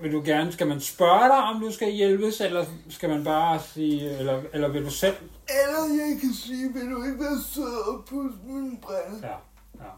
vil 0.01 0.11
du 0.11 0.21
gerne, 0.25 0.51
skal 0.51 0.67
man 0.67 0.81
spørge 0.81 1.27
dig, 1.27 1.37
om 1.37 1.61
du 1.61 1.71
skal 1.71 1.91
hjælpes, 1.91 2.41
eller 2.41 2.65
skal 2.89 3.09
man 3.09 3.23
bare 3.23 3.59
sige, 3.59 4.17
eller, 4.17 4.41
eller 4.53 4.67
vil 4.67 4.85
du 4.85 4.91
selv? 4.91 5.15
Eller 5.49 6.05
jeg 6.05 6.17
kan 6.21 6.33
sige, 6.33 6.73
vil 6.73 6.91
du 6.91 7.03
ikke 7.03 7.19
være 7.19 7.39
sød 7.53 7.87
og 7.87 8.05
pusse 8.05 8.37
mine 8.45 8.77
briller? 8.81 9.27
Ja, 9.27 9.35
ja. 9.83 9.91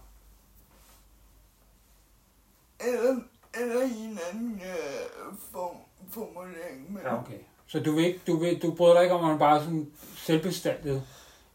Eller, 2.88 3.22
eller 3.54 3.82
i 3.82 4.00
en 4.00 4.20
anden 4.32 4.62
øh, 4.66 5.38
form, 5.52 5.78
formulering. 6.12 6.94
Men 6.94 7.02
ja 7.06 7.20
okay. 7.22 7.40
Så 7.68 7.80
du 7.80 7.92
vil 7.96 8.06
ikke, 8.06 8.22
du, 8.28 8.38
vil, 8.40 8.62
du 8.62 8.72
bryder 8.72 8.94
dig 8.94 9.04
ikke 9.04 9.16
om, 9.16 9.24
at 9.24 9.30
man 9.30 9.40
bare 9.40 9.60
sådan 9.60 9.92
selvbestandet 10.16 11.04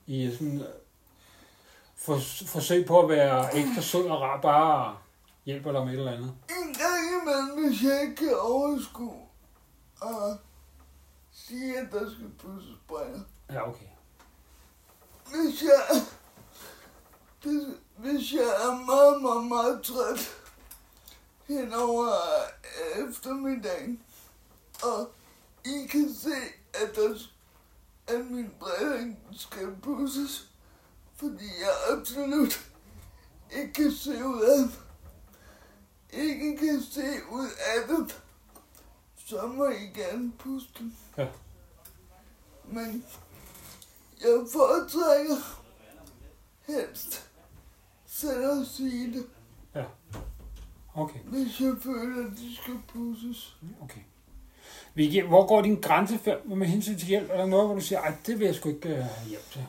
i 0.06 0.30
sådan 0.30 0.60
øh, 0.60 0.66
for, 1.96 2.18
forsøg 2.46 2.86
på 2.86 3.00
at 3.00 3.08
være 3.08 3.56
ekstra 3.56 3.82
sød 3.82 4.04
og 4.04 4.20
rar, 4.20 4.40
bare 4.40 4.96
hjælper 5.44 5.72
dig 5.72 5.84
med 5.84 5.92
et 5.92 5.98
eller 5.98 6.12
andet. 6.12 6.32
en 6.48 6.74
gang 6.74 7.01
imellem, 7.22 7.66
hvis 7.66 7.82
jeg 7.82 8.02
ikke 8.02 8.16
kan 8.16 8.38
overskue 8.38 9.22
og 10.00 10.36
sige, 11.32 11.78
at 11.78 11.92
der 11.92 12.10
skal 12.10 12.30
pudses 12.38 12.76
briller. 12.88 13.20
Ja, 13.50 13.68
okay. 13.68 13.86
Hvis 15.30 15.62
jeg, 15.62 16.02
hvis, 17.42 17.62
hvis 17.96 18.32
jeg 18.32 18.42
er 18.42 18.84
meget, 18.86 19.22
meget, 19.22 19.46
meget 19.46 19.82
træt 19.82 20.42
hen 21.48 21.74
over 21.74 22.12
eftermiddagen, 23.08 24.02
og 24.82 25.10
I 25.64 25.86
kan 25.86 26.14
se, 26.14 26.34
at, 26.74 26.96
der, 26.96 27.18
at 28.06 28.30
min 28.30 28.54
briller 28.60 29.14
skal 29.32 29.76
pudses, 29.82 30.50
fordi 31.16 31.44
jeg 31.60 31.98
absolut 31.98 32.70
ikke 33.50 33.72
kan 33.72 33.92
se 33.92 34.24
ud 34.24 34.40
af 34.40 34.58
dem. 34.58 34.72
Ikke 36.12 36.56
kan 36.58 36.82
se 36.90 37.02
ud 37.30 37.48
af 37.48 37.88
dem, 37.88 38.10
så 39.26 39.46
må 39.46 39.64
I 39.68 39.84
gerne 40.00 40.32
puste. 40.38 40.84
Ja. 41.18 41.26
Men 42.64 43.04
jeg 44.20 44.46
foretrækker 44.52 45.36
helst 46.66 47.28
selv 48.06 48.60
at 48.60 48.66
sige 48.66 49.12
det, 49.12 49.26
Okay, 50.94 51.18
hvis 51.20 51.60
jeg 51.60 51.72
føler, 51.82 52.26
at 52.30 52.32
de 52.38 52.56
skal 52.56 52.78
pusses. 52.88 53.56
okay. 53.82 54.00
Vicky, 54.94 55.22
hvor 55.26 55.46
går 55.46 55.62
din 55.62 55.80
grænse 55.80 56.18
for- 56.18 56.54
med 56.56 56.66
hensyn 56.66 56.98
til 56.98 57.08
hjælp? 57.08 57.30
Er 57.30 57.36
der 57.36 57.46
noget, 57.46 57.66
hvor 57.66 57.74
du 57.74 57.80
siger, 57.80 58.00
at 58.00 58.14
det 58.26 58.38
vil 58.38 58.44
jeg 58.44 58.54
sgu 58.54 58.68
ikke 58.68 58.88
uh, 58.88 58.94
have 58.94 59.28
hjælp 59.28 59.50
til? 59.50 59.66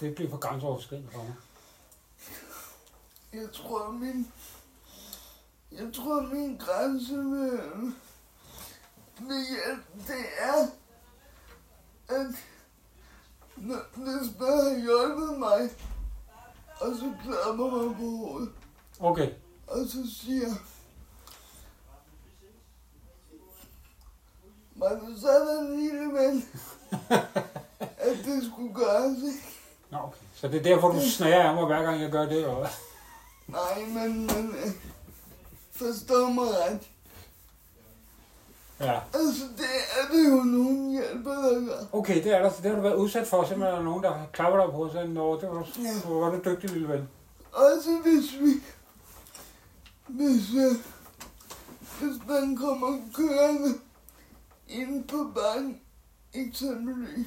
Det 0.00 0.14
bliver 0.14 0.30
for 0.30 0.36
grænseoverskridende 0.38 1.10
for 1.12 1.22
mig. 1.22 1.34
Jeg 3.32 3.48
tror, 3.52 3.90
min... 3.92 4.32
Jeg 5.72 5.92
tror, 5.94 6.22
min 6.22 6.56
grænse 6.56 7.12
med, 7.16 7.58
med 9.20 9.46
hjælp, 9.48 10.06
det 10.06 10.24
er, 10.38 10.66
at 12.08 12.26
hvis 13.56 14.38
man 14.40 14.48
har 14.48 14.80
hjulpet 14.80 15.38
mig, 15.38 15.70
og 16.80 16.96
så 16.96 17.12
klapper 17.24 17.70
mig 17.70 17.96
på 17.96 18.02
hovedet, 18.02 18.52
Okay, 19.00 19.30
og 19.66 19.78
så 19.86 19.98
siger, 20.22 20.48
var 24.76 24.88
det 24.88 25.20
sådan, 25.20 25.76
lille 25.76 26.12
ven, 26.12 26.44
at 28.08 28.16
det 28.24 28.50
skulle 28.52 28.74
gøres, 28.74 29.18
ikke? 29.18 29.44
Nå, 29.90 29.98
okay. 29.98 30.18
Så 30.34 30.48
det 30.48 30.58
er 30.58 30.62
derfor, 30.62 30.88
du 30.88 31.00
snager 31.00 31.42
af 31.42 31.54
mig, 31.54 31.66
hver 31.66 31.82
gang 31.82 32.00
jeg 32.00 32.10
gør 32.10 32.26
det? 32.26 32.46
Og... 32.46 32.66
Nej, 33.46 33.84
men, 33.86 34.26
men 34.26 34.54
øh, 35.82 35.86
forstå 35.86 36.28
mig 36.28 36.44
ret. 36.44 36.80
Ja. 38.80 39.00
Altså, 39.14 39.44
det 39.56 39.64
er 40.00 40.12
det 40.12 40.30
jo 40.30 40.36
nogen 40.44 40.90
hjælper, 40.90 41.32
der 41.34 41.66
gør. 41.66 41.84
Okay, 41.92 42.24
det 42.24 42.32
er 42.34 42.42
der. 42.42 42.50
Så 42.50 42.56
det 42.62 42.70
har 42.70 42.76
du 42.76 42.82
været 42.82 42.94
udsat 42.94 43.26
for. 43.26 43.44
Simpelthen 43.44 43.72
er 43.72 43.76
der 43.76 43.84
nogen, 43.84 44.02
der 44.02 44.26
klapper 44.32 44.64
dig 44.64 44.72
på 44.72 44.88
sådan, 44.92 45.10
Nå, 45.10 45.40
det 45.40 45.48
var, 45.48 45.68
Ja. 45.78 46.00
hvor 46.04 46.20
var 46.20 46.30
du 46.30 46.50
dygtig, 46.50 46.70
lille 46.70 46.88
ven. 46.88 47.08
Også 47.52 47.90
hvis 48.02 48.40
vi... 48.40 48.52
Hvis, 50.08 50.54
øh, 50.54 50.76
hvis 52.00 52.16
man 52.28 52.56
kommer 52.56 52.98
kørende 53.14 53.74
ind 54.68 55.08
på 55.08 55.30
banen, 55.34 55.80
eksempelvis. 56.34 57.26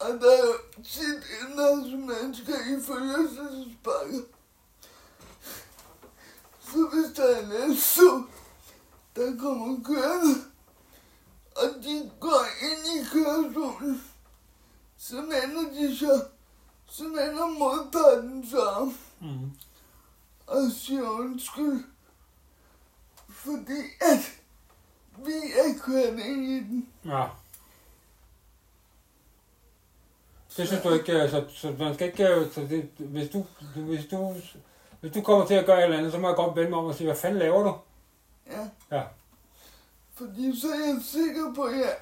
Og 0.00 0.08
der 0.08 0.30
er 0.30 0.82
tit 0.84 1.56
masse 1.56 1.96
mennesker 1.96 2.54
i 2.54 2.82
forlystelsespakker. 2.86 4.20
Så 6.72 6.88
hvis 6.92 7.16
der 7.16 7.24
er 7.36 7.40
en 7.46 7.52
elstog, 7.70 8.24
der 9.16 9.38
kommer 9.40 9.84
kørende, 9.84 10.34
og 11.56 11.82
de 11.84 12.10
går 12.20 12.44
ind 12.62 13.00
i 13.00 13.04
kørestolen, 13.12 14.02
så 14.98 15.16
vender 15.16 15.72
de 15.74 15.96
så, 15.96 16.24
så 16.86 17.04
vender 17.04 17.46
modparten 17.58 18.46
sig 18.50 18.60
om 18.70 18.94
Mm. 19.22 19.50
og 20.46 20.70
siger 20.72 21.02
undskyld, 21.10 21.84
fordi 23.28 23.80
at 24.00 24.32
vi 25.26 25.32
er 25.32 25.78
kørt 25.82 26.18
ind 26.26 26.44
i 26.44 26.58
den. 26.60 26.88
Ja. 27.04 27.26
Det 30.56 30.66
synes 30.68 30.82
du 30.82 30.92
ikke, 30.92 31.12
øh, 31.22 31.30
så, 31.30 31.44
så 31.54 31.74
man 31.78 31.94
skal 31.94 32.06
ikke, 32.06 32.28
øh, 32.28 32.52
så 32.52 32.60
det, 32.60 32.90
hvis, 32.98 33.30
du, 33.30 33.44
hvis, 33.76 34.06
du, 34.06 34.34
hvis 35.00 35.12
du 35.12 35.22
kommer 35.22 35.46
til 35.46 35.54
at 35.54 35.66
gøre 35.66 35.78
et 35.78 35.84
eller 35.84 35.98
andet, 35.98 36.12
så 36.12 36.18
må 36.18 36.28
jeg 36.28 36.36
godt 36.36 36.56
vende 36.56 36.70
mig 36.70 36.78
om 36.78 36.84
og 36.84 36.94
sige, 36.94 37.06
hvad 37.06 37.16
fanden 37.16 37.38
laver 37.38 37.62
du? 37.62 37.74
Ja. 38.50 38.96
Ja. 38.96 39.02
Fordi 40.14 40.60
så 40.60 40.68
er 40.68 40.86
jeg 40.86 40.96
sikker 41.02 41.54
på, 41.54 41.62
at 41.62 41.76
jeg, 41.76 41.96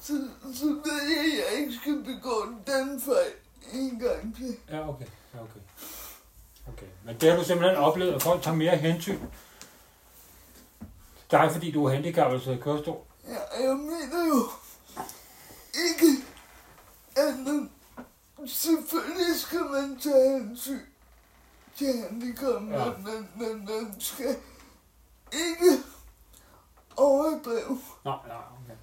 så, 0.00 0.12
så 0.54 0.64
ved 0.64 1.02
jeg, 1.08 1.18
at 1.18 1.52
jeg 1.52 1.60
ikke 1.60 1.72
skal 1.74 2.04
begå 2.04 2.46
den 2.66 3.00
fejl 3.00 3.32
en 3.72 3.98
gang 3.98 4.36
til. 4.36 4.56
Ja, 4.70 4.88
okay. 4.88 5.06
Ja, 5.34 5.40
okay. 5.40 5.60
Okay. 6.68 6.86
Men 7.04 7.16
det 7.20 7.30
har 7.30 7.38
du 7.38 7.44
simpelthen 7.44 7.76
oplevet, 7.78 8.14
at 8.14 8.22
folk 8.22 8.42
tager 8.42 8.56
mere 8.56 8.76
hensyn. 8.76 9.20
dig, 11.30 11.52
fordi 11.52 11.70
du 11.70 11.84
er 11.84 11.90
handicappet 11.90 12.42
til 12.42 12.62
kørestol. 12.62 13.00
Ja, 13.28 13.66
jeg 13.66 13.76
mener 13.76 14.26
jo 14.28 14.48
ikke, 15.74 16.24
man, 17.16 17.70
selvfølgelig 18.46 19.40
skal 19.40 19.60
man 19.60 19.98
tage 19.98 20.38
hensyn 20.38 20.80
til 21.78 21.98
handicap, 22.02 22.62
Ja. 22.70 22.90
men, 22.98 23.28
men 23.36 23.64
man 23.64 24.00
skal 24.00 24.36
ikke 25.32 25.82
overdrive, 26.96 27.80
Nej, 28.04 28.18
nej, 28.26 28.36
okay. 28.36 28.76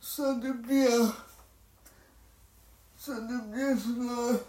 så 0.00 0.22
det 0.22 0.62
bliver, 0.62 1.24
så 2.96 3.12
det 3.12 3.42
bliver 3.52 3.76
sådan 3.78 4.02
noget, 4.02 4.44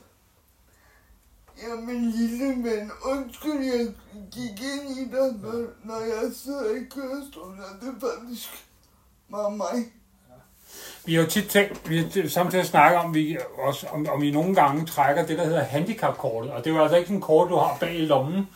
Jamen 1.63 2.11
lille 2.11 2.69
ven, 2.69 2.91
undskyld, 3.05 3.63
jeg 3.65 3.95
gik 4.31 4.61
ind 4.61 4.89
i 4.99 5.05
dig, 5.05 5.33
når, 5.41 5.67
når 5.83 5.99
jeg 5.99 6.31
sidder 6.35 6.75
i 6.75 6.83
kørestolen, 6.89 7.59
og 7.59 7.81
det 7.81 7.95
er 7.95 7.99
faktisk 7.99 8.67
var 9.29 9.49
mig. 9.49 9.93
Vi 11.05 11.15
har 11.15 11.21
jo 11.23 11.29
tit 11.29 11.49
tænkt, 11.49 11.89
vi 11.89 11.97
har 11.97 12.27
samtidig 12.29 12.65
snakket 12.65 12.99
om, 12.99 13.13
vi 13.13 13.37
også, 13.57 13.87
om, 13.87 14.07
om 14.09 14.21
vi 14.21 14.31
nogle 14.31 14.55
gange 14.55 14.85
trækker 14.85 15.25
det, 15.25 15.37
der 15.37 15.43
hedder 15.45 15.63
handicapkortet. 15.63 16.51
Og 16.51 16.63
det 16.63 16.69
er 16.71 16.75
jo 16.75 16.81
altså 16.81 16.95
ikke 16.97 17.07
sådan 17.07 17.17
et 17.17 17.23
kort, 17.23 17.49
du 17.49 17.55
har 17.55 17.77
bag 17.79 17.95
i 17.95 18.05
lommen, 18.05 18.47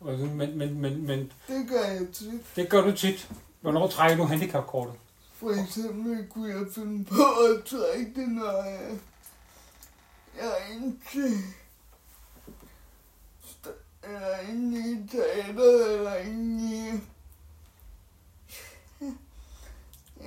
Men, 0.00 0.58
men, 0.58 0.78
men, 0.80 1.06
men 1.06 1.32
Det 1.48 1.66
gør 1.68 1.84
jeg 1.84 2.06
tit. 2.12 2.56
det 2.56 2.68
gør 2.68 2.80
du 2.80 2.92
tit. 2.96 3.28
Hvornår 3.60 3.86
trækker 3.88 4.16
du 4.16 4.24
handicapkortet? 4.24 4.94
For 5.40 5.62
eksempel 5.62 6.26
kunne 6.30 6.48
jeg 6.48 6.66
finde 6.74 7.04
på 7.04 7.14
at 7.22 7.64
trække 7.64 8.12
det, 8.20 8.28
når 8.28 8.62
jeg, 8.64 8.98
jeg 10.36 10.46
er 10.46 10.90
st- 13.44 13.70
eller 14.04 14.38
inde 14.52 14.78
i 14.78 15.08
teater, 15.08 15.86
eller 15.96 16.16
inde 16.16 16.76
i 16.76 17.00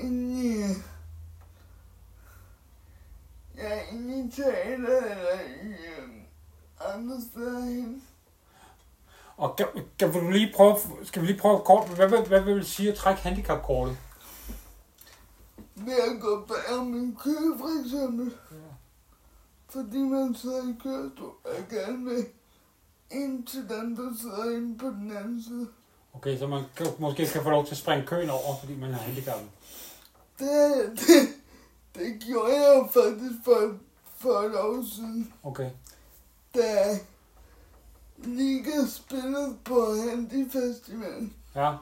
inde 0.04 0.46
i 0.46 0.64
ja, 3.60 3.80
inde 3.92 4.28
i 4.28 4.32
teater, 4.32 4.98
eller 4.98 5.40
i 5.64 5.68
øhm, 5.68 6.22
andre 6.96 7.22
steder 7.32 7.60
hen. 7.60 8.04
Og 9.38 9.56
kan, 9.56 9.66
kan 10.00 10.12
du 10.12 10.30
lige 10.30 10.54
prøve, 10.56 10.76
skal 11.04 11.22
vi 11.22 11.28
lige 11.28 11.40
prøve 11.40 11.60
kort, 11.60 11.90
hvad, 11.90 12.08
hvad, 12.08 12.20
hvad 12.20 12.42
vil 12.42 12.56
det 12.56 12.68
sige 12.68 12.92
at 12.92 12.98
trække 12.98 13.22
handicapkortet? 13.22 13.98
Ved 15.76 15.94
at 15.94 16.22
gå 16.22 16.46
bag 16.48 16.78
om 16.80 16.94
en 16.94 17.18
kø, 17.24 17.36
for 17.60 17.86
eksempel. 17.86 18.34
Fordi 19.70 19.98
man 19.98 20.36
sidder 20.36 20.70
i 20.70 20.76
kørestol 20.84 21.34
og 21.44 21.70
gerne 21.70 22.06
vil 22.06 22.26
ind 23.12 23.48
til 23.48 23.70
den, 23.70 23.98
der 23.98 24.12
sidder 24.22 24.58
inde 24.58 24.78
på 24.78 24.86
den 24.86 25.18
anden 25.18 25.44
side. 25.44 25.68
Okay, 26.14 26.38
så 26.38 26.48
man 26.48 26.64
kan, 26.76 26.88
måske 27.00 27.26
kan 27.26 27.44
få 27.44 27.50
lov 27.50 27.66
til 27.66 27.72
at 27.72 27.78
springe 27.78 28.06
køen 28.06 28.30
over, 28.30 28.58
fordi 28.60 28.76
man 28.76 28.92
er 28.92 28.98
handicappet. 28.98 29.50
Det, 30.40 30.50
det, 31.00 31.39
det 32.00 32.20
gjorde 32.28 32.54
jeg 32.54 32.76
jo 32.78 32.88
faktisk 32.88 33.36
for, 33.46 33.78
for 34.18 34.40
et 34.40 34.56
år 34.60 34.84
siden, 34.96 35.34
Okay. 35.44 35.70
da 36.56 37.00
Liga 38.18 38.86
spillede 38.88 39.58
på 39.66 39.96
Handy 39.96 40.52
Festival. 40.52 41.30
Ja, 41.56 41.76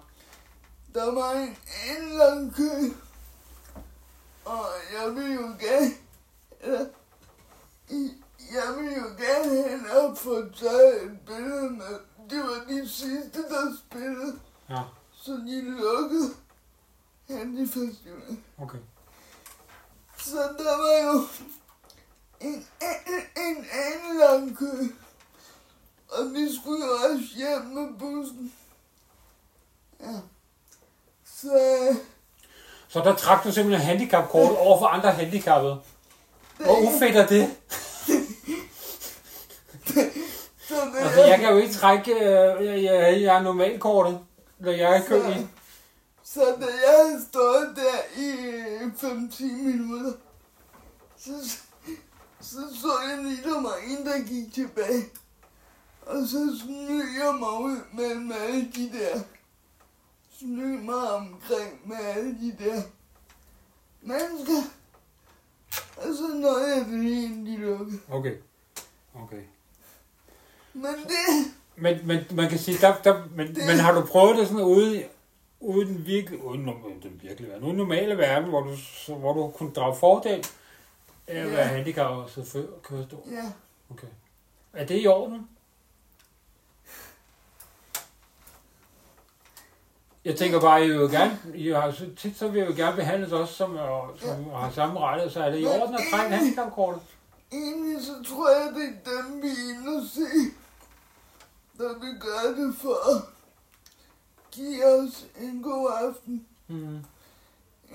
Der 0.94 1.12
var 1.14 1.32
en, 1.32 1.50
en 1.98 2.18
lang 2.18 2.56
kø, 2.56 2.70
og 4.46 4.66
jeg 4.94 5.16
ville 5.16 5.34
jo 5.34 5.42
gerne, 5.60 5.92
eller, 6.62 6.86
jeg 8.54 8.76
ville 8.78 8.96
jo 8.96 9.08
gerne 9.18 9.70
hen 9.70 9.86
og 9.90 10.18
få 10.18 10.50
taget 10.50 11.04
et 11.04 11.20
billede 11.26 11.70
med. 11.70 12.00
Det 12.30 12.40
var 12.40 12.66
de 12.70 12.90
sidste, 12.90 13.44
der 13.50 13.76
spillede, 13.88 14.40
ja, 14.70 14.82
så 15.12 15.32
de 15.32 15.62
lukkede 15.62 16.30
Handy 17.30 17.68
Festival. 17.68 18.38
okay. 18.58 18.78
Så 20.20 20.38
der 20.58 20.78
var 20.78 21.14
jo 21.14 21.28
en, 22.42 22.68
en, 22.82 23.22
en 23.38 23.66
anden 23.72 24.20
lang 24.20 24.58
kø, 24.58 24.88
og 26.10 26.26
vi 26.34 26.48
skulle 26.62 26.86
jo 26.86 26.92
også 26.92 27.26
hjem 27.36 27.62
med 27.62 28.00
bussen. 28.00 28.54
Ja. 30.00 30.20
Så 31.26 31.96
Så 32.88 33.00
der 33.00 33.16
trak 33.16 33.44
du 33.44 33.52
simpelthen 33.52 33.86
handicapkortet 33.86 34.58
over 34.58 34.80
for 34.80 34.86
andre 34.86 35.12
handicappede. 35.12 35.82
Hvor 36.58 36.78
ufedt 36.80 37.16
er 37.16 37.28
det? 37.28 37.50
Så 40.68 40.76
det 40.76 41.00
Altså, 41.00 41.26
jeg 41.26 41.40
kan 41.40 41.50
jo 41.50 41.58
ikke 41.58 41.74
trække, 41.74 42.14
øh, 42.14 42.66
jeg, 42.66 42.84
jeg, 42.84 43.22
jeg 43.22 43.36
er 43.36 43.42
normalkortet, 43.42 44.20
når 44.60 44.72
jeg 44.72 44.96
er 44.98 45.04
i 45.04 45.08
kø 45.08 45.28
i. 45.30 45.48
Så 46.34 46.40
da 46.60 46.66
jeg 46.66 47.06
havde 47.06 47.26
stået 47.30 47.76
der 47.76 48.22
i 48.22 48.32
5-10 48.78 49.44
minutter, 49.44 50.14
så, 51.18 51.32
så 52.42 52.58
så 52.82 52.88
jeg 53.10 53.24
lige, 53.24 53.44
der 53.44 53.62
var 53.62 53.76
en, 53.88 54.06
der 54.06 54.18
gik 54.28 54.54
tilbage. 54.54 55.06
Og 56.02 56.28
så 56.28 56.60
snød 56.66 57.04
jeg 57.24 57.36
mig 57.40 57.60
ud 57.60 57.78
mellem 57.94 58.32
alle 58.32 58.72
de 58.76 58.92
der. 58.94 59.20
Snød 60.40 60.78
mig 60.78 61.12
omkring 61.12 61.80
med 61.90 61.98
alle 61.98 62.30
de 62.42 62.56
der 62.66 62.82
mennesker. 64.02 64.62
Og 65.98 66.04
så 66.18 66.28
nåede 66.36 66.76
jeg 66.76 66.86
det 66.86 67.46
de 67.46 67.58
lukkede. 67.58 68.00
Okay. 68.12 68.36
Okay. 69.16 69.42
Men 70.74 70.86
det, 70.94 71.52
Men, 71.76 72.08
men 72.08 72.20
man 72.32 72.50
kan 72.50 72.60
sige, 72.60 72.78
der, 72.78 72.96
der, 73.04 73.24
men, 73.36 73.48
Det- 73.48 73.66
men 73.68 73.78
har 73.80 73.92
du 73.92 74.02
prøvet 74.06 74.38
det 74.38 74.48
sådan 74.48 74.64
ude, 74.64 75.06
i- 75.62 75.66
ude 75.66 75.82
i 75.82 75.94
den 75.94 76.06
virkelig, 76.06 76.44
uden 76.44 76.66
den 77.04 77.20
virkelige 77.22 77.50
verden, 77.52 77.64
ude 77.64 77.70
i 77.70 77.78
den 77.78 77.78
normale 77.78 78.18
verden, 78.18 78.50
hvor 78.50 78.62
du, 78.62 78.76
hvor 79.16 79.34
du 79.34 79.52
kunne 79.58 79.74
drage 79.74 79.96
fordel 79.96 80.46
af 81.28 81.36
at 81.40 81.46
Ja. 81.46 81.56
være 81.56 81.68
handicappet 81.68 82.24
og 82.24 82.30
sidde 82.30 82.48
før 82.48 82.64
kørestol? 82.84 83.20
ja, 83.32 83.52
Okay. 83.92 84.08
Er 84.74 84.86
det 84.86 85.04
i 85.04 85.08
orden? 85.08 85.50
Jeg 90.26 90.36
tænker 90.38 90.60
bare, 90.62 90.86
I 90.86 90.90
vil 90.90 90.98
gerne, 91.12 91.40
I 91.56 91.68
har 91.70 91.92
så 91.92 92.10
tit 92.18 92.38
så 92.38 92.48
vil 92.48 92.60
jeg 92.60 92.70
jo 92.70 92.76
gerne 92.76 92.96
behandles 92.96 93.32
også 93.32 93.54
som, 93.54 93.76
øh, 93.78 94.20
som 94.20 94.46
har 94.50 94.72
samme 94.72 95.00
rettigheder, 95.00 95.34
så 95.34 95.44
er 95.44 95.50
det 95.50 95.60
i 95.62 95.66
orden 95.66 95.96
at 95.96 96.02
trække 96.12 96.36
handicapkortet? 96.36 97.02
egentlig 97.52 98.06
så 98.06 98.24
tror 98.34 98.50
jeg, 98.50 98.74
det 98.76 98.84
er 98.84 99.22
dem, 99.22 99.42
vi 99.42 99.48
er 99.48 99.74
inde 99.80 99.98
og 99.98 100.04
se, 100.14 100.52
der 101.78 102.00
vil 102.00 102.20
gøre 102.20 102.56
det 102.66 102.76
for 102.76 103.16
at 103.16 103.22
give 104.58 104.86
os 104.86 105.26
en 105.40 105.64
god 105.64 105.92
aften. 106.02 106.48
Mm. 106.68 107.00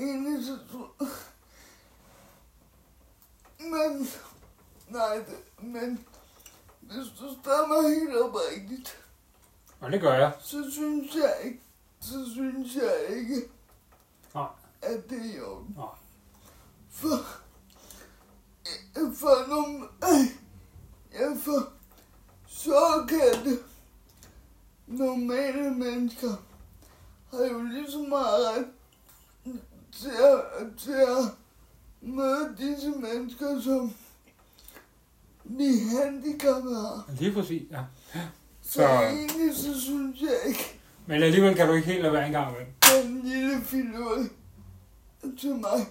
Egentlig 0.01 0.46
så 0.46 0.59
Men, 3.59 4.09
nej, 4.88 5.14
det, 5.16 5.64
men 5.64 6.07
hvis 6.81 7.07
du 7.20 7.35
spørger 7.42 7.66
mig 7.66 7.94
helt 7.98 8.16
oprigtigt, 8.22 8.98
Og 9.81 9.92
det 9.92 10.01
gør 10.01 10.14
jeg. 10.14 10.33
så 10.40 10.70
synes 10.70 11.14
jeg 11.14 11.35
ikke, 11.44 11.61
så 12.01 12.31
synes 12.33 12.75
jeg 12.75 13.16
ikke, 13.16 13.42
Nej. 14.35 14.48
at 14.83 15.11
det 15.11 15.18
er 15.20 15.35
i 15.37 15.40
orden. 15.40 15.75
Nej. 15.77 15.87
For, 16.90 17.16
for 18.94 19.48
nogle, 19.48 19.88
ja, 21.12 21.35
for 21.44 21.72
såkaldte 22.46 23.59
normale 24.87 25.70
mennesker 25.70 26.37
har 27.33 27.45
jo 27.53 27.62
lige 27.62 27.90
så 27.92 27.99
meget 27.99 28.47
ret 28.49 28.66
til 29.92 30.09
at, 30.11 30.40
til 30.79 30.92
at 30.92 31.25
møde 32.03 32.55
disse 32.59 32.90
mennesker, 32.90 33.61
som 33.61 33.95
vi 35.45 35.79
handicappede 36.03 36.75
har. 36.81 37.05
Lige 37.18 37.33
præcis, 37.33 37.62
ja. 37.71 37.81
Så, 38.62 38.73
Så- 38.73 38.83
egentlig 38.88 39.57
så 39.57 39.81
synes 39.81 40.21
jeg 40.21 40.37
ikke, 40.49 40.81
Men 41.07 41.23
alligevel 41.23 41.55
kan 41.55 41.68
du 41.68 41.75
ikke 41.75 41.87
helt 41.87 42.03
lade 42.03 42.12
være 42.12 42.27
engang 42.27 42.53
med. 42.53 42.66
den 43.03 43.21
lille 43.25 43.61
filur 43.64 44.18
til 45.40 45.55
mig. 45.55 45.87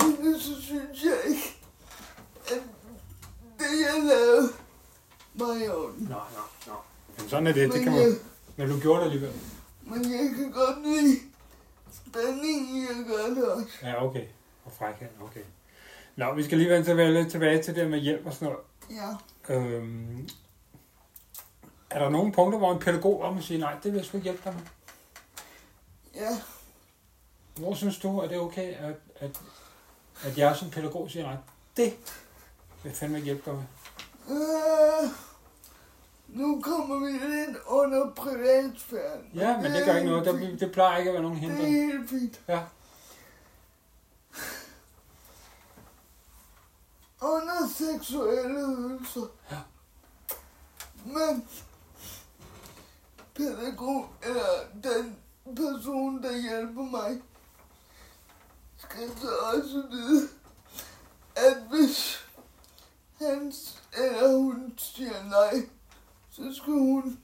Egentlig 0.00 0.42
så 0.42 0.62
synes 0.62 1.04
jeg 1.04 1.18
ikke, 1.28 1.56
at 2.46 2.62
det 3.58 3.80
jeg 3.80 4.02
lavede 4.04 4.48
var 5.34 5.54
i 5.64 5.68
orden. 5.68 6.06
Nej, 6.08 6.18
nej, 6.18 6.18
nej. 6.66 6.76
Men 7.18 7.28
sådan 7.28 7.46
er 7.46 7.52
det, 7.52 7.72
det 7.72 7.82
kan 7.82 7.92
man, 7.92 8.18
men 8.56 8.68
du 8.68 8.80
gjorde 8.80 9.00
det 9.00 9.04
alligevel. 9.12 9.32
Men 9.84 10.12
jeg 10.12 10.30
kan 10.36 10.52
godt 10.52 10.82
lide 10.82 11.16
spændingen 11.92 12.76
i 12.76 12.82
at 12.82 13.06
gøre 13.06 13.30
det 13.30 13.44
også. 13.44 13.68
Ja, 13.82 14.04
okay. 14.04 14.26
Og 14.64 14.72
frækhed, 14.72 15.08
okay. 15.22 15.40
Nå, 16.16 16.34
vi 16.34 16.42
skal 16.42 16.58
lige 16.58 16.70
vende 16.70 16.86
tilbage, 16.88 17.12
lidt 17.12 17.30
tilbage 17.30 17.62
til 17.62 17.74
det 17.74 17.90
med 17.90 17.98
hjælp 17.98 18.26
og 18.26 18.32
sådan 18.32 18.48
noget. 18.48 18.64
Ja. 18.90 19.54
Øhm, 19.54 20.28
er 21.90 21.98
der 21.98 22.08
nogle 22.08 22.32
punkter, 22.32 22.58
hvor 22.58 22.72
en 22.72 22.78
pædagog 22.78 23.22
om 23.22 23.38
at 23.38 23.44
sige, 23.44 23.60
nej, 23.60 23.74
det 23.82 23.92
vil 23.92 23.98
jeg 23.98 24.04
sgu 24.04 24.16
ikke 24.16 24.24
hjælpe 24.24 24.42
dig 24.44 24.54
med? 24.54 24.62
Ja. 26.14 26.38
Hvor 27.56 27.74
synes 27.74 27.98
du, 27.98 28.20
at 28.20 28.30
det 28.30 28.36
er 28.36 28.40
okay, 28.40 28.74
at, 28.74 28.94
at, 29.16 29.40
at 30.24 30.38
jeg 30.38 30.56
som 30.56 30.70
pædagog 30.70 31.10
siger, 31.10 31.22
nej, 31.22 31.36
det 31.76 31.96
vil 32.82 32.90
jeg 32.90 32.96
fandme 32.96 33.16
ikke 33.16 33.24
hjælpe 33.24 33.50
dig 33.50 33.54
med? 33.54 33.64
Øh, 34.36 35.10
nu 36.32 36.60
kommer 36.62 36.98
vi 37.06 37.12
lidt 37.12 37.56
under 37.66 38.10
privatsfæren. 38.14 39.30
Ja, 39.34 39.56
men 39.56 39.72
det 39.72 39.84
gør 39.84 39.96
ikke 39.96 40.10
noget. 40.10 40.24
Det, 40.26 40.60
det 40.60 40.72
plejer 40.72 40.98
ikke 40.98 41.10
at 41.10 41.14
være 41.14 41.22
nogen 41.22 41.38
Det 41.38 41.44
er 41.44 41.52
hindring. 41.52 41.74
helt 41.74 42.10
fint. 42.10 42.40
Ja. 42.48 42.60
Under 47.20 47.68
seksuelle 47.76 48.60
ydelser. 48.60 49.26
Ja. 49.50 49.56
Men 51.04 51.48
pædagog, 53.34 54.06
eller 54.22 54.46
den 54.82 55.16
person, 55.56 56.22
der 56.22 56.36
hjælper 56.42 56.82
mig, 56.82 57.22
skal 58.78 59.10
så 59.20 59.28
også 59.54 59.82
vide, 59.90 60.28
at 61.36 61.56
hvis 61.70 62.26
han 63.18 63.52
eller 63.96 64.36
hun 64.38 64.74
siger 64.76 65.24
nej, 65.24 65.66
så 66.32 66.54
skal 66.54 66.72
hun 66.72 67.18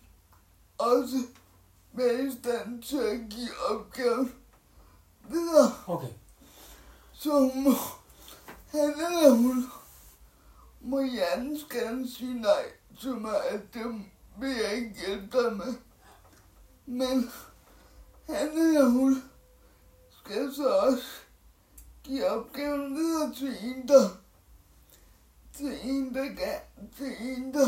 også 0.79 1.17
være 1.93 2.27
i 2.27 2.31
stand 2.41 2.83
til 2.83 2.99
at 2.99 3.21
give 3.31 3.51
opgaven 3.71 4.35
videre. 5.29 5.73
Okay. 5.87 6.13
Så 7.13 7.41
må, 7.55 7.71
han 8.67 8.91
eller 8.91 9.31
hun 9.31 9.65
må 10.81 11.03
hjertens 11.03 11.67
gerne 11.71 12.11
sige 12.11 12.41
nej 12.41 12.65
til 13.01 13.15
mig, 13.15 13.47
at 13.51 13.75
det 13.75 14.05
vil 14.41 14.57
jeg 14.57 14.75
ikke 14.75 15.07
hjælpe 15.07 15.43
dig 15.43 15.57
med. 15.57 15.75
Men 16.87 17.31
han 18.27 18.49
eller 18.49 18.89
hun 18.89 19.23
skal 20.11 20.55
så 20.55 20.69
også 20.69 21.07
give 22.05 22.27
opgaven 22.27 22.97
videre 22.97 23.35
til 23.35 23.57
en, 23.63 23.89
der 23.89 24.09
til 25.53 25.79
en, 25.83 26.15
der 26.15 26.25
kan, 26.25 26.87
til 26.97 27.15
en, 27.21 27.55
der 27.55 27.67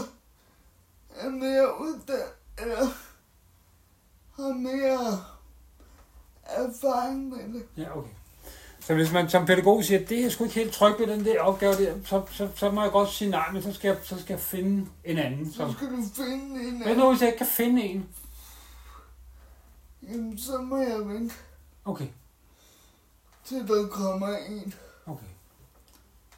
er 1.16 1.28
mere 1.30 1.80
uddannet, 1.80 2.32
eller 2.58 2.86
har 4.36 4.52
mere 4.58 5.24
erfaring 6.44 7.28
med 7.28 7.54
det. 7.54 7.66
Ja, 7.76 7.98
okay. 7.98 8.10
Så 8.80 8.94
hvis 8.94 9.12
man 9.12 9.28
som 9.30 9.46
pædagog 9.46 9.84
siger, 9.84 10.06
det 10.06 10.18
er 10.18 10.22
jeg 10.22 10.32
sgu 10.32 10.44
ikke 10.44 10.54
helt 10.56 10.72
tryg 10.72 10.94
ved 10.98 11.06
den 11.06 11.24
der 11.24 11.40
opgave 11.42 11.72
der, 11.74 11.94
så, 12.04 12.22
så, 12.30 12.48
så 12.56 12.70
må 12.70 12.82
jeg 12.82 12.90
godt 12.92 13.10
sige 13.10 13.30
nej, 13.30 13.52
men 13.52 13.62
så 13.62 13.72
skal 13.72 13.88
jeg, 13.88 13.98
så 14.02 14.20
skal 14.20 14.32
jeg 14.34 14.40
finde 14.40 14.86
en 15.04 15.18
anden. 15.18 15.50
Så 15.52 15.56
Som, 15.56 15.72
skal 15.72 15.86
du 15.86 16.02
finde 16.16 16.62
en 16.68 16.76
hvad 16.76 16.86
anden. 16.86 16.98
nu, 16.98 17.10
hvis 17.10 17.20
jeg 17.20 17.28
ikke 17.28 17.38
kan 17.38 17.46
finde 17.46 17.82
en? 17.82 18.08
Jamen, 20.02 20.38
så 20.38 20.58
må 20.58 20.76
jeg 20.76 20.98
vente, 21.08 21.34
Okay, 21.84 22.06
til 23.44 23.68
der 23.68 23.88
kommer 23.88 24.36
en. 24.36 24.74
okay. 25.06 25.26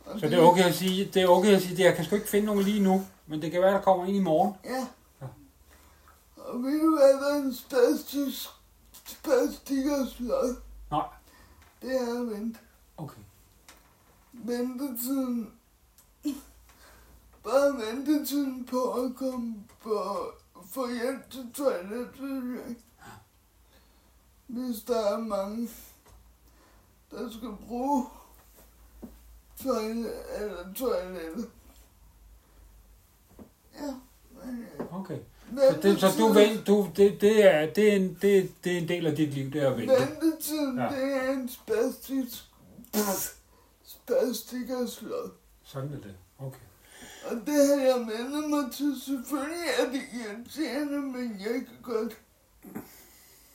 Og 0.06 0.20
Så 0.20 0.26
det 0.28 0.38
er 0.38 0.42
okay 0.42 0.64
at 0.64 0.74
sige, 0.74 1.04
det 1.04 1.22
er 1.22 1.28
okay 1.28 1.54
at 1.56 1.62
sige, 1.62 1.76
det 1.76 1.84
jeg 1.84 1.96
kan 1.96 2.04
sgu 2.04 2.14
ikke 2.14 2.28
finde 2.28 2.46
nogen 2.46 2.62
lige 2.62 2.82
nu, 2.82 3.06
men 3.26 3.42
det 3.42 3.52
kan 3.52 3.62
være, 3.62 3.74
der 3.74 3.80
kommer 3.80 4.04
en 4.04 4.14
i 4.14 4.20
morgen. 4.20 4.54
Ja. 4.64 4.86
Ja. 5.20 5.26
Og 6.36 6.62
ved 6.62 6.80
du 6.80 6.96
hvad, 6.96 7.28
der 7.28 7.34
er 7.34 7.42
en 7.42 7.54
spastisk, 7.54 8.48
spastikersblad? 9.06 10.56
Nej. 10.90 11.06
Det 11.82 11.94
er 11.94 12.20
at 12.20 12.26
vente. 12.30 12.58
Okay. 12.96 13.20
Ventetiden. 14.32 15.52
Bare 17.44 17.86
ventetiden 17.86 18.64
på 18.64 18.92
at 18.92 19.16
komme 19.16 19.54
på, 19.82 20.16
få 20.70 20.88
hjælp 20.88 21.30
til 21.30 21.52
toiletbesøg. 21.54 22.76
Hvis 24.46 24.82
der 24.86 25.00
er 25.00 25.18
mange, 25.18 25.68
der 27.10 27.30
skal 27.30 27.50
bruge 27.68 28.06
toilet 29.64 30.12
eller 30.40 30.74
toilettet. 30.76 31.50
Ja, 33.80 33.86
men 34.44 34.66
øh, 34.78 35.00
Okay. 35.00 35.18
Så, 35.70 35.78
det, 35.82 36.00
så 36.00 36.06
du, 36.18 36.28
vent, 36.28 36.66
du 36.66 36.88
det, 36.96 37.20
det, 37.20 37.44
er, 37.54 37.72
det, 37.72 37.92
er 37.92 37.96
en, 37.96 38.18
det, 38.22 38.52
det 38.64 38.72
er 38.72 38.78
en 38.78 38.88
del 38.88 39.06
af 39.06 39.16
dit 39.16 39.34
liv, 39.34 39.52
det 39.52 39.62
er 39.62 39.70
at 39.70 39.78
vente. 39.78 39.94
Ventetiden, 39.94 40.78
Ja. 40.78 40.82
det 40.88 41.16
er 41.16 41.32
en 41.32 41.48
spastisk, 41.48 42.44
spastikersblad. 43.84 45.30
Sådan 45.64 45.88
er 45.92 45.96
det. 46.00 46.14
Okay. 46.38 46.58
Og 47.30 47.36
det 47.46 47.54
har 47.68 47.84
jeg 47.86 48.06
meldt 48.06 48.50
mig 48.50 48.72
til. 48.72 48.94
Selvfølgelig 49.06 49.66
er 49.78 49.90
det 49.92 50.02
irriterende, 50.14 50.98
men 50.98 51.36
jeg 51.40 51.52
kan 51.52 51.76
godt... 51.82 52.12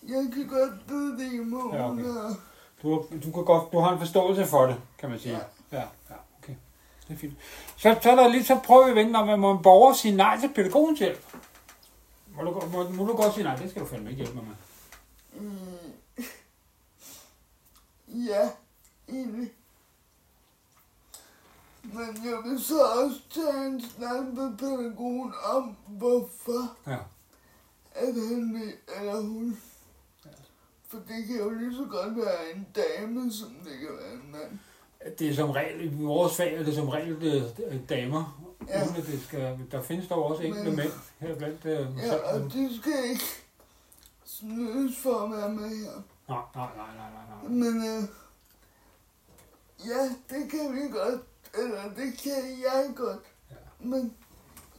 Jeg 0.08 0.28
kan 0.34 0.48
godt 0.48 0.74
vide 0.90 1.18
det 1.18 1.34
i 1.34 1.38
morgen. 1.40 1.76
Ja, 1.76 1.92
okay. 1.92 2.36
Du, 2.84 3.06
du, 3.24 3.32
kan 3.32 3.46
godt, 3.46 3.72
du 3.72 3.80
har 3.80 3.94
en 3.94 4.00
forståelse 4.00 4.46
for 4.46 4.66
det, 4.66 4.76
kan 4.98 5.10
man 5.10 5.20
sige. 5.20 5.36
Ja. 5.36 5.42
Ja, 5.72 5.78
ja, 6.10 6.16
okay. 6.40 6.54
Det 7.08 7.14
er 7.14 7.18
fint. 7.18 7.34
Så, 7.78 8.00
så, 8.02 8.12
er 8.12 8.16
der 8.16 8.28
lige, 8.28 8.46
så 8.46 8.60
prøver 8.64 8.84
vi 8.86 8.90
at 8.90 8.96
vente, 8.96 9.12
når 9.12 9.26
man 9.26 9.64
borger 9.64 9.94
sige 9.94 10.16
nej 10.16 10.40
til 10.40 10.54
pædagogens 10.54 11.00
hjælp. 11.00 11.26
Må 12.28 12.44
du, 12.44 12.70
må, 12.72 12.90
må 12.90 13.06
du 13.06 13.16
godt 13.16 13.34
sige 13.34 13.44
nej, 13.44 13.56
det 13.56 13.70
skal 13.70 13.82
du 13.82 13.88
fandme 13.88 14.10
ikke 14.10 14.24
hjælpe 14.24 14.36
mig 14.36 14.46
med. 14.48 14.56
Mm. 15.42 15.58
Ja, 18.26 18.50
egentlig. 19.10 19.52
Men 21.84 22.26
jeg 22.26 22.38
vil 22.46 22.64
så 22.64 22.82
også 22.82 23.22
tage 23.30 23.66
en 23.68 23.82
snak 23.82 24.24
med 24.34 24.58
pædagogen 24.58 25.34
om, 25.44 25.76
hvorfor 25.88 26.76
Ja. 26.88 26.98
at 27.96 28.14
han 28.14 28.54
vil, 28.54 28.74
eller 29.02 29.22
hun. 29.22 29.62
For 30.88 30.98
det 30.98 31.28
kan 31.28 31.36
jo 31.38 31.50
lige 31.50 31.76
så 31.76 31.86
godt 31.86 32.18
være 32.18 32.52
en 32.56 32.68
dame, 32.76 33.32
som 33.34 33.50
det 33.50 33.80
kan 33.80 33.90
være 34.02 34.14
en 34.14 34.32
mand. 34.32 34.60
Det 35.20 35.30
er 35.30 35.36
som 35.36 35.50
regel, 35.50 35.86
i 35.86 36.04
vores 36.04 36.36
fag 36.36 36.56
er 36.56 36.64
det 36.64 36.76
som 36.76 36.90
regel 36.90 37.22
det, 37.22 37.58
det, 37.58 37.82
damer. 37.90 38.54
Ja. 38.68 38.84
Uden 38.86 38.96
at 38.96 39.08
det 39.08 39.24
skal, 39.24 39.60
der 39.72 39.82
findes 39.82 40.08
dog 40.08 40.24
også 40.24 40.44
enkelte 40.44 40.72
mænd 40.72 40.92
her 41.20 41.36
blandt 41.36 41.66
øh, 41.66 41.88
Ja, 41.98 42.34
og 42.34 42.54
de 42.54 42.78
skal 42.82 43.10
ikke 43.10 43.24
snydes 44.26 44.98
for 44.98 45.20
at 45.20 45.32
være 45.32 45.50
med 45.50 45.70
her. 45.70 46.02
Nej, 46.30 46.42
nej, 46.56 46.70
nej, 46.78 46.96
nej, 46.96 47.10
nej, 47.12 47.50
nej. 47.50 47.50
Men 47.50 47.88
øh, 47.88 48.04
ja, 49.88 50.04
det 50.30 50.52
kan 50.52 50.76
vi 50.76 50.98
godt, 50.98 51.22
eller 51.54 51.84
det 51.84 52.18
kan 52.24 52.60
jeg 52.64 52.92
godt. 52.96 53.20
Ja. 53.52 53.56
Men 53.80 54.14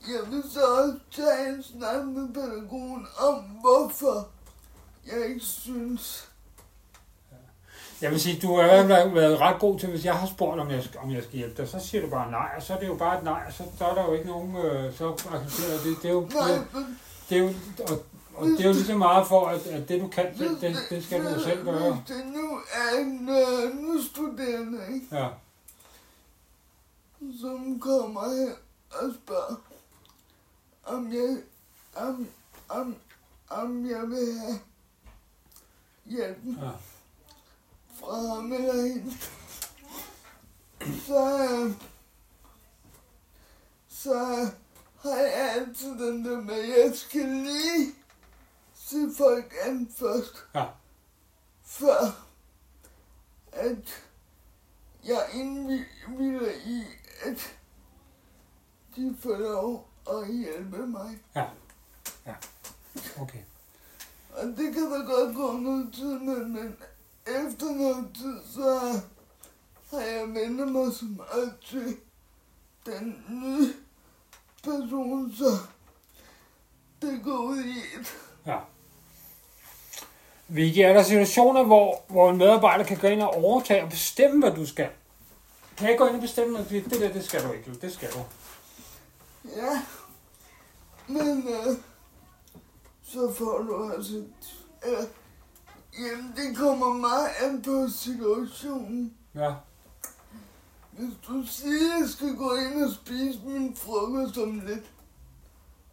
jeg 0.09 0.33
vil 0.33 0.43
så 0.51 0.61
også 0.61 0.99
tage 1.11 1.49
en 1.49 1.63
snak 1.63 2.05
med 2.05 2.35
pædagogen 2.35 3.07
om, 3.19 3.35
hvorfor 3.45 4.29
jeg 5.07 5.27
ikke 5.29 5.41
synes, 5.41 6.31
Jeg 8.03 8.11
vil 8.11 8.21
sige, 8.21 8.41
du 8.41 8.57
har 8.57 8.65
været 9.15 9.41
ret 9.41 9.61
god 9.61 9.79
til, 9.79 9.89
hvis 9.89 10.05
jeg 10.05 10.15
har 10.15 10.27
spurgt, 10.27 10.61
om 10.61 10.71
jeg, 10.71 10.85
skal- 10.85 11.01
om 11.01 11.11
jeg 11.11 11.23
skal 11.23 11.35
hjælpe 11.39 11.63
dig, 11.63 11.69
så 11.71 11.79
siger 11.81 12.03
du 12.03 12.11
bare 12.11 12.31
nej, 12.31 12.49
og 12.57 12.63
så 12.63 12.75
er 12.75 12.79
det 12.81 12.87
jo 12.87 12.95
bare 12.95 13.19
et 13.19 13.25
nej, 13.25 13.43
og 13.47 13.53
så, 13.53 13.63
så 13.79 13.85
er 13.85 13.95
der 13.95 14.05
jo 14.05 14.13
ikke 14.13 14.27
nogen, 14.27 14.57
øh, 14.57 14.95
så 14.97 15.09
accepterer 15.13 15.79
det. 15.85 15.97
Det 16.03 16.09
er 16.09 16.13
jo, 16.13 16.23
det, 16.23 16.67
det 17.29 17.39
er 17.39 17.43
jo, 17.43 17.49
og, 17.89 18.03
og 18.35 18.47
det 18.47 18.61
er 18.61 18.65
jo 18.69 18.73
lige 18.73 18.85
så 18.85 18.97
meget 18.97 19.27
for, 19.27 19.47
at, 19.47 19.67
at 19.67 19.89
det 19.89 20.01
du 20.01 20.09
kan, 20.09 20.39
det, 20.39 20.59
det, 20.61 20.77
det 20.91 21.05
skal 21.05 21.25
du 21.25 21.29
jo 21.29 21.41
selv 21.41 21.65
gøre. 21.65 22.03
Nu 22.25 22.59
er 22.73 22.99
en 23.01 23.29
øh, 23.29 23.75
nu 23.77 24.03
studerende, 24.03 24.79
ikke, 24.95 25.07
Ja, 25.17 25.29
som 27.41 27.81
kommer 27.81 28.21
her 28.37 28.53
og 28.91 29.11
spørger, 29.25 29.55
om 30.87 31.13
jeg, 31.13 31.37
om, 31.97 32.27
om, 32.69 32.97
om 33.51 33.91
jeg 33.91 34.03
vil 34.03 34.39
have 34.41 34.59
hjælpen. 36.07 36.59
ja, 36.63 36.69
hende, 38.85 39.13
så, 41.07 41.75
så 43.89 44.49
har 45.01 45.17
jeg 45.17 45.53
altid 45.55 45.91
den 45.91 46.25
der 46.25 46.41
med, 46.41 46.55
at 46.55 46.69
jeg 46.69 46.97
skal 46.97 47.29
lige 47.29 47.95
se 48.75 48.97
folk 49.19 49.55
an 49.65 49.89
først, 49.97 50.45
ja, 50.55 50.67
før 51.65 52.25
at 53.53 54.05
jeg 55.05 55.29
indvilder 55.35 56.53
i, 56.67 56.83
at 57.23 57.57
de 58.97 59.17
får 59.21 59.37
lov 59.37 59.89
at 60.11 60.35
hjælpe 60.35 60.87
mig. 60.87 61.19
okay. 63.21 63.43
Og 64.31 64.47
det 64.47 64.75
kan 64.75 64.91
da 64.91 64.99
godt 64.99 65.37
gå 65.37 65.53
noget 65.53 65.95
tid 65.95 66.19
men 66.19 66.77
efter 67.29 67.67
noget 67.67 68.11
tid, 68.15 68.41
så 68.55 69.01
har 69.91 70.01
jeg 70.01 70.29
vendt 70.29 70.73
mig 70.73 70.93
så 70.93 71.05
meget 71.05 71.55
til 71.67 71.97
den 72.87 73.25
nye 73.29 73.73
person, 74.65 75.33
så 75.39 75.45
det 77.03 77.21
går 77.25 77.39
ud 77.39 77.65
i 77.65 77.79
et. 78.01 78.17
Ja. 78.47 78.59
Vicky, 80.49 80.79
er 80.79 80.93
der 80.93 81.03
situationer, 81.03 81.65
hvor, 81.65 82.03
hvor 82.09 82.31
en 82.31 82.37
medarbejder 82.37 82.85
kan 82.85 82.97
gå 82.97 83.07
ind 83.07 83.23
og 83.23 83.35
overtage 83.35 83.83
og 83.83 83.91
bestemme, 83.91 84.41
hvad 84.41 84.57
du 84.57 84.67
skal? 84.67 84.89
Kan 85.77 85.91
jeg 85.91 85.99
gå 85.99 86.07
ind 86.07 86.15
og 86.15 86.21
bestemme, 86.21 86.59
at 86.59 86.71
det 86.71 86.85
det 86.85 87.01
der, 87.01 87.13
det 87.13 87.25
skal 87.25 87.45
du 87.45 87.53
ikke, 87.53 87.75
det 87.81 87.93
skal 87.93 88.09
du? 88.13 88.19
Ja, 89.57 89.83
men 91.07 91.49
øh, 91.49 91.77
så 93.03 93.33
får 93.33 93.59
du 93.59 93.93
altså 93.93 94.23
øh, 94.87 95.05
jamen 95.99 96.33
det 96.37 96.57
kommer 96.57 96.93
meget 96.93 97.29
an 97.43 97.63
på 97.63 97.89
situationen. 97.91 99.15
Ja, 99.35 99.55
Hvis 100.93 101.15
du 101.29 101.43
siger, 101.47 101.95
at 101.95 102.01
jeg 102.01 102.09
skal 102.09 102.37
gå 102.37 102.55
ind 102.55 102.85
og 102.85 102.91
spise 102.95 103.41
min 103.45 103.77
frokost 103.77 104.39
om 104.39 104.61
lidt, 104.67 104.85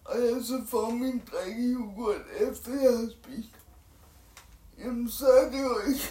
og 0.05 0.15
jeg 0.17 0.41
så 0.43 0.61
får 0.69 0.89
min 0.89 1.23
drikkejoghurt 1.31 2.21
efter 2.41 2.71
jeg 2.71 2.97
har 2.99 3.09
spist, 3.21 3.49
jamen 4.79 5.09
så 5.09 5.25
er 5.27 5.51
det 5.51 5.63
jo 5.63 5.77
ikke 5.87 6.05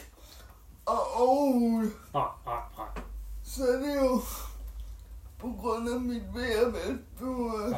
at 0.91 0.99
overhule. 1.15 1.91
nej, 2.15 2.23
nej, 2.47 2.63
nej. 2.79 3.03
Så 3.45 3.67
er 3.67 3.77
det 3.77 3.95
jo 4.01 4.21
på 5.39 5.53
grund 5.61 5.89
af 5.89 6.01
mit 6.01 6.23
og 6.67 6.73
vel, 6.73 6.99
du 7.21 7.57
øh, 7.59 7.71
Ja. 7.71 7.77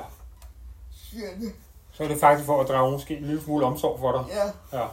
siger 0.91 1.39
det. 1.41 1.53
Så 1.93 2.05
er 2.05 2.09
det 2.09 2.21
faktisk 2.21 2.47
for 2.47 2.61
at 2.63 2.69
drage 2.69 2.93
måske 2.93 3.17
en 3.17 3.25
lille 3.25 3.43
smule 3.43 3.67
omsorg 3.67 3.99
for 4.01 4.13
dig. 4.13 4.25
Ja, 4.29 4.79
Ja, 4.79 4.87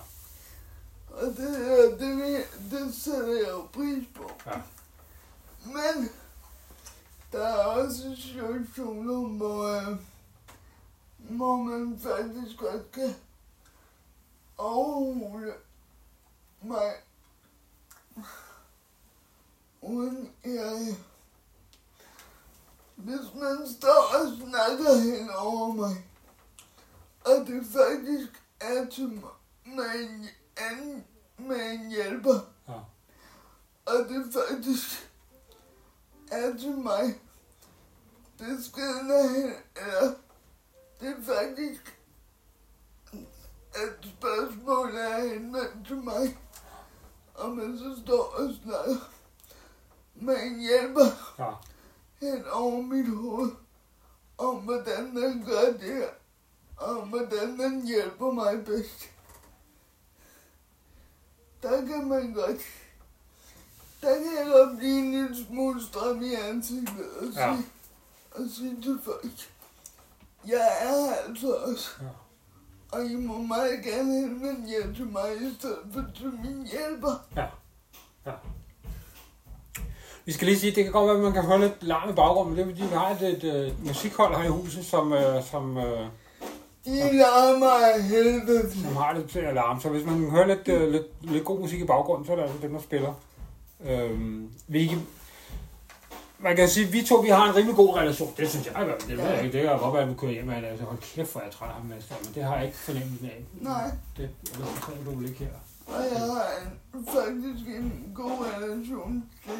og 1.14 1.28
det, 1.28 1.38
det, 1.38 2.00
det, 2.00 2.46
det 2.72 2.96
sætter 2.96 3.34
jeg 3.34 3.50
jo 3.50 3.68
pris 3.74 4.08
på. 4.16 4.32
Ja. 4.46 4.62
Men 5.66 6.10
der 7.32 7.48
er 7.48 7.66
også 7.66 8.16
situationer, 8.16 9.28
hvor, 9.28 9.64
øh, 9.64 9.98
hvor 11.18 11.56
man 11.56 12.00
faktisk 12.00 12.58
godt 12.58 12.92
kan 12.92 13.16
overrule 14.58 15.54
mig, 16.62 16.94
uden 19.82 20.32
jeg... 20.44 20.98
Hvis 22.96 23.34
man 23.36 23.68
står 23.80 24.04
og 24.14 24.38
snakker 24.38 25.02
hen 25.02 25.30
over 25.30 25.74
mig, 25.74 26.06
og 27.26 27.48
det 27.48 27.66
faktisk 27.66 28.44
er 28.60 28.86
til 28.90 29.08
mig, 29.08 29.32
med 29.66 30.10
en, 30.10 30.28
anden, 30.58 31.06
med 31.38 31.72
en 31.72 31.90
hjælper. 31.92 32.40
Ja. 32.68 32.74
Og 33.86 34.10
det 34.10 34.34
faktisk 34.34 35.10
er 36.32 36.58
til 36.58 36.78
mig. 36.78 37.20
Beskeden 38.38 39.12
er, 39.12 39.28
hen- 39.28 39.64
eller 39.76 40.14
det 41.02 41.10
er 41.10 41.22
faktisk 41.24 42.00
et 43.76 44.14
spørgsmål, 44.18 44.96
er 44.96 45.28
henvendt 45.34 45.88
til 45.88 45.98
mig. 45.98 46.38
Og 47.36 47.52
man 47.52 47.78
så 47.78 48.02
står 48.06 48.24
og 48.24 48.54
snakker 48.64 49.10
med 50.16 50.44
en 50.44 50.60
hjælper 50.60 51.36
Ja. 51.40 51.52
hen 52.28 52.46
over 52.52 52.82
mit 52.82 53.16
hoved, 53.18 53.52
om 54.38 54.56
hvordan 54.58 55.14
man 55.14 55.44
gør 55.46 55.72
det 55.72 55.82
her, 55.96 56.10
og 56.78 57.06
hvordan 57.06 57.58
man 57.58 57.82
hjælper 57.88 58.32
mig 58.32 58.66
bedst. 58.66 59.10
Der 61.64 61.86
kan 61.88 62.08
man 62.08 62.34
godt, 62.34 62.58
der 64.02 64.14
kan 64.16 64.26
jeg 64.40 64.48
godt 64.52 64.78
blive 64.78 65.00
en 65.00 65.12
lille 65.12 65.46
smule 65.48 65.84
strøm 65.84 66.22
i 66.24 66.34
ansigtet 66.50 67.06
og 67.22 67.26
sige, 67.34 67.44
Ja. 67.46 67.58
og 68.32 68.42
sige 68.58 68.82
til 68.82 69.00
folk, 69.06 69.32
jeg 70.48 70.68
er 70.82 71.06
her 71.06 71.16
altså 71.28 71.54
også, 71.54 71.90
Ja. 72.02 72.08
og 72.92 73.06
I 73.06 73.16
må 73.16 73.38
meget 73.38 73.84
gerne 73.84 74.14
henvende 74.14 74.72
jer 74.72 74.94
til 74.96 75.06
mig 75.08 75.36
i 75.42 75.56
stedet 75.60 75.80
for 75.94 76.04
til 76.16 76.26
min 76.44 76.68
hjælper. 76.72 77.28
Vi 80.26 80.32
skal 80.32 80.48
lige 80.48 80.60
sige, 80.60 80.76
det 80.76 80.84
kan 80.84 80.94
godt 80.94 81.08
være, 81.08 81.16
at 81.18 81.24
man 81.24 81.34
kan 81.34 81.44
høre 81.46 81.60
lidt 81.60 81.84
larm 81.84 82.10
i 82.10 82.14
baggrunden, 82.14 82.56
men 82.56 82.58
det 82.58 82.72
er 82.72 82.76
fordi, 82.76 82.90
vi 82.90 82.96
har 82.98 83.10
et, 83.10 83.22
et, 83.22 83.68
et 83.68 83.86
musikhold 83.86 84.36
her 84.36 84.44
i 84.44 84.48
huset, 84.48 84.86
som, 84.86 85.14
øh, 85.14 85.44
som, 85.52 85.78
øh, 85.78 86.08
I 86.86 87.00
larmer 87.14 87.86
af 87.96 88.04
helvede. 88.04 88.72
som 88.84 88.96
har 88.96 89.14
det 89.14 89.30
til 89.30 89.40
at 89.40 89.54
larme. 89.54 89.82
Så 89.82 89.90
hvis 89.90 90.06
man 90.06 90.30
hører 90.30 90.48
lidt, 90.48 90.68
øh, 90.68 90.92
lidt, 90.92 91.06
lidt 91.22 91.46
god 91.46 91.60
musik 91.60 91.82
i 91.82 91.86
baggrunden, 91.86 92.26
så 92.26 92.32
er 92.32 92.36
det 92.36 92.44
altså 92.44 92.58
dem, 92.62 92.72
der 92.74 92.82
spiller. 92.82 93.14
Øhm, 93.86 94.50
vi, 94.68 94.88
kan- 94.88 95.06
man 96.40 96.56
kan 96.56 96.70
sige, 96.70 96.88
at 96.88 96.94
vi 96.94 97.02
to 97.02 97.16
vi 97.16 97.30
har 97.30 97.50
en 97.50 97.56
rimelig 97.56 97.76
god 97.76 97.96
relation. 97.96 98.34
Det 98.38 98.50
synes 98.50 98.66
jeg 98.66 98.82
i 98.82 98.86
hvert 98.86 99.02
fald. 99.02 99.10
Det 99.18 99.18
ved 99.26 99.32
jeg 99.34 99.44
ikke. 99.44 99.58
Det 99.58 99.68
kan 99.70 99.80
godt 99.80 99.94
være, 99.94 100.04
at 100.04 100.10
vi 100.10 100.14
kører 100.14 100.32
hjem 100.32 100.48
og 100.50 100.56
altså, 100.56 100.86
hold 100.86 100.98
kæft, 101.16 101.32
hvor 101.32 101.42
er 101.42 101.46
jeg 101.46 101.54
træt 101.54 101.70
af 101.70 101.76
ham, 101.76 101.86
Mads, 101.86 102.10
men 102.26 102.34
det 102.36 102.44
har 102.44 102.56
jeg 102.56 102.66
ikke 102.66 102.78
fornemmelsen 102.78 103.26
af. 103.26 103.44
Nej. 103.62 103.92
Det, 104.18 104.30
så 104.44 104.54
tror 104.82 104.94
du 105.06 105.12
vel 105.20 105.28
ikke 105.30 105.40
her. 105.40 105.48
Og 105.88 105.94
jeg 106.14 106.20
har 106.20 106.46
en, 106.94 107.06
faktisk 107.06 107.68
en 107.78 108.12
god 108.16 108.32
relation 108.32 109.24
til, 109.46 109.54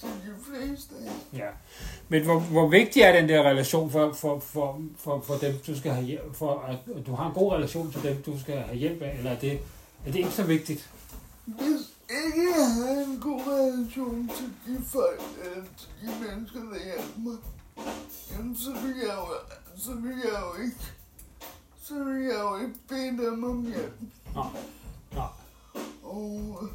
til 0.00 0.08
de 0.08 0.34
fleste. 0.44 0.94
Ja. 1.32 1.48
Men 2.08 2.24
hvor, 2.24 2.38
hvor 2.38 2.68
vigtig 2.68 3.02
er 3.02 3.12
den 3.20 3.28
der 3.28 3.42
relation 3.42 3.90
for, 3.90 4.12
for, 4.12 4.38
for, 4.38 4.80
for, 4.98 5.20
for 5.20 5.34
dem, 5.34 5.54
du 5.66 5.78
skal 5.78 5.92
have 5.92 6.06
hjælp, 6.06 6.34
for 6.34 6.60
at 6.68 7.06
du 7.06 7.14
har 7.14 7.28
en 7.28 7.34
god 7.34 7.52
relation 7.52 7.92
til 7.92 8.02
dem, 8.02 8.22
du 8.22 8.40
skal 8.40 8.58
have 8.58 8.78
hjælp 8.78 9.02
af, 9.02 9.14
eller 9.18 9.30
er 9.30 9.38
det, 9.38 9.52
er 10.06 10.12
det 10.12 10.16
ikke 10.16 10.30
så 10.30 10.42
vigtigt? 10.42 10.90
Hvis 11.44 11.92
ikke 12.10 12.48
jeg 12.58 12.74
har 12.74 13.04
en 13.04 13.20
god 13.20 13.40
relation 13.40 14.30
til 14.36 14.46
de 14.66 14.82
folk, 14.84 15.22
eller 15.44 15.64
til 15.76 15.88
de 16.02 16.26
mennesker, 16.26 16.60
der 16.60 16.84
hjælper 16.84 17.18
mig, 17.18 17.36
jamen 18.30 18.56
så 18.56 18.70
vil 18.70 18.96
jeg 18.96 19.14
jo, 19.18 19.54
så 19.76 19.94
vil 19.94 20.16
jeg 20.24 20.40
jo 20.40 20.62
ikke, 20.62 20.76
så 21.82 21.94
vil 22.04 22.22
jeg 22.22 22.40
jo 22.40 22.58
ikke 22.58 22.74
bede 22.88 23.30
dem 23.30 23.44
om 23.44 23.66
hjælp. 23.66 24.00
Nej. 24.34 24.46
Nej. 25.14 25.26
Og 26.02 26.58
øh, 26.62 26.68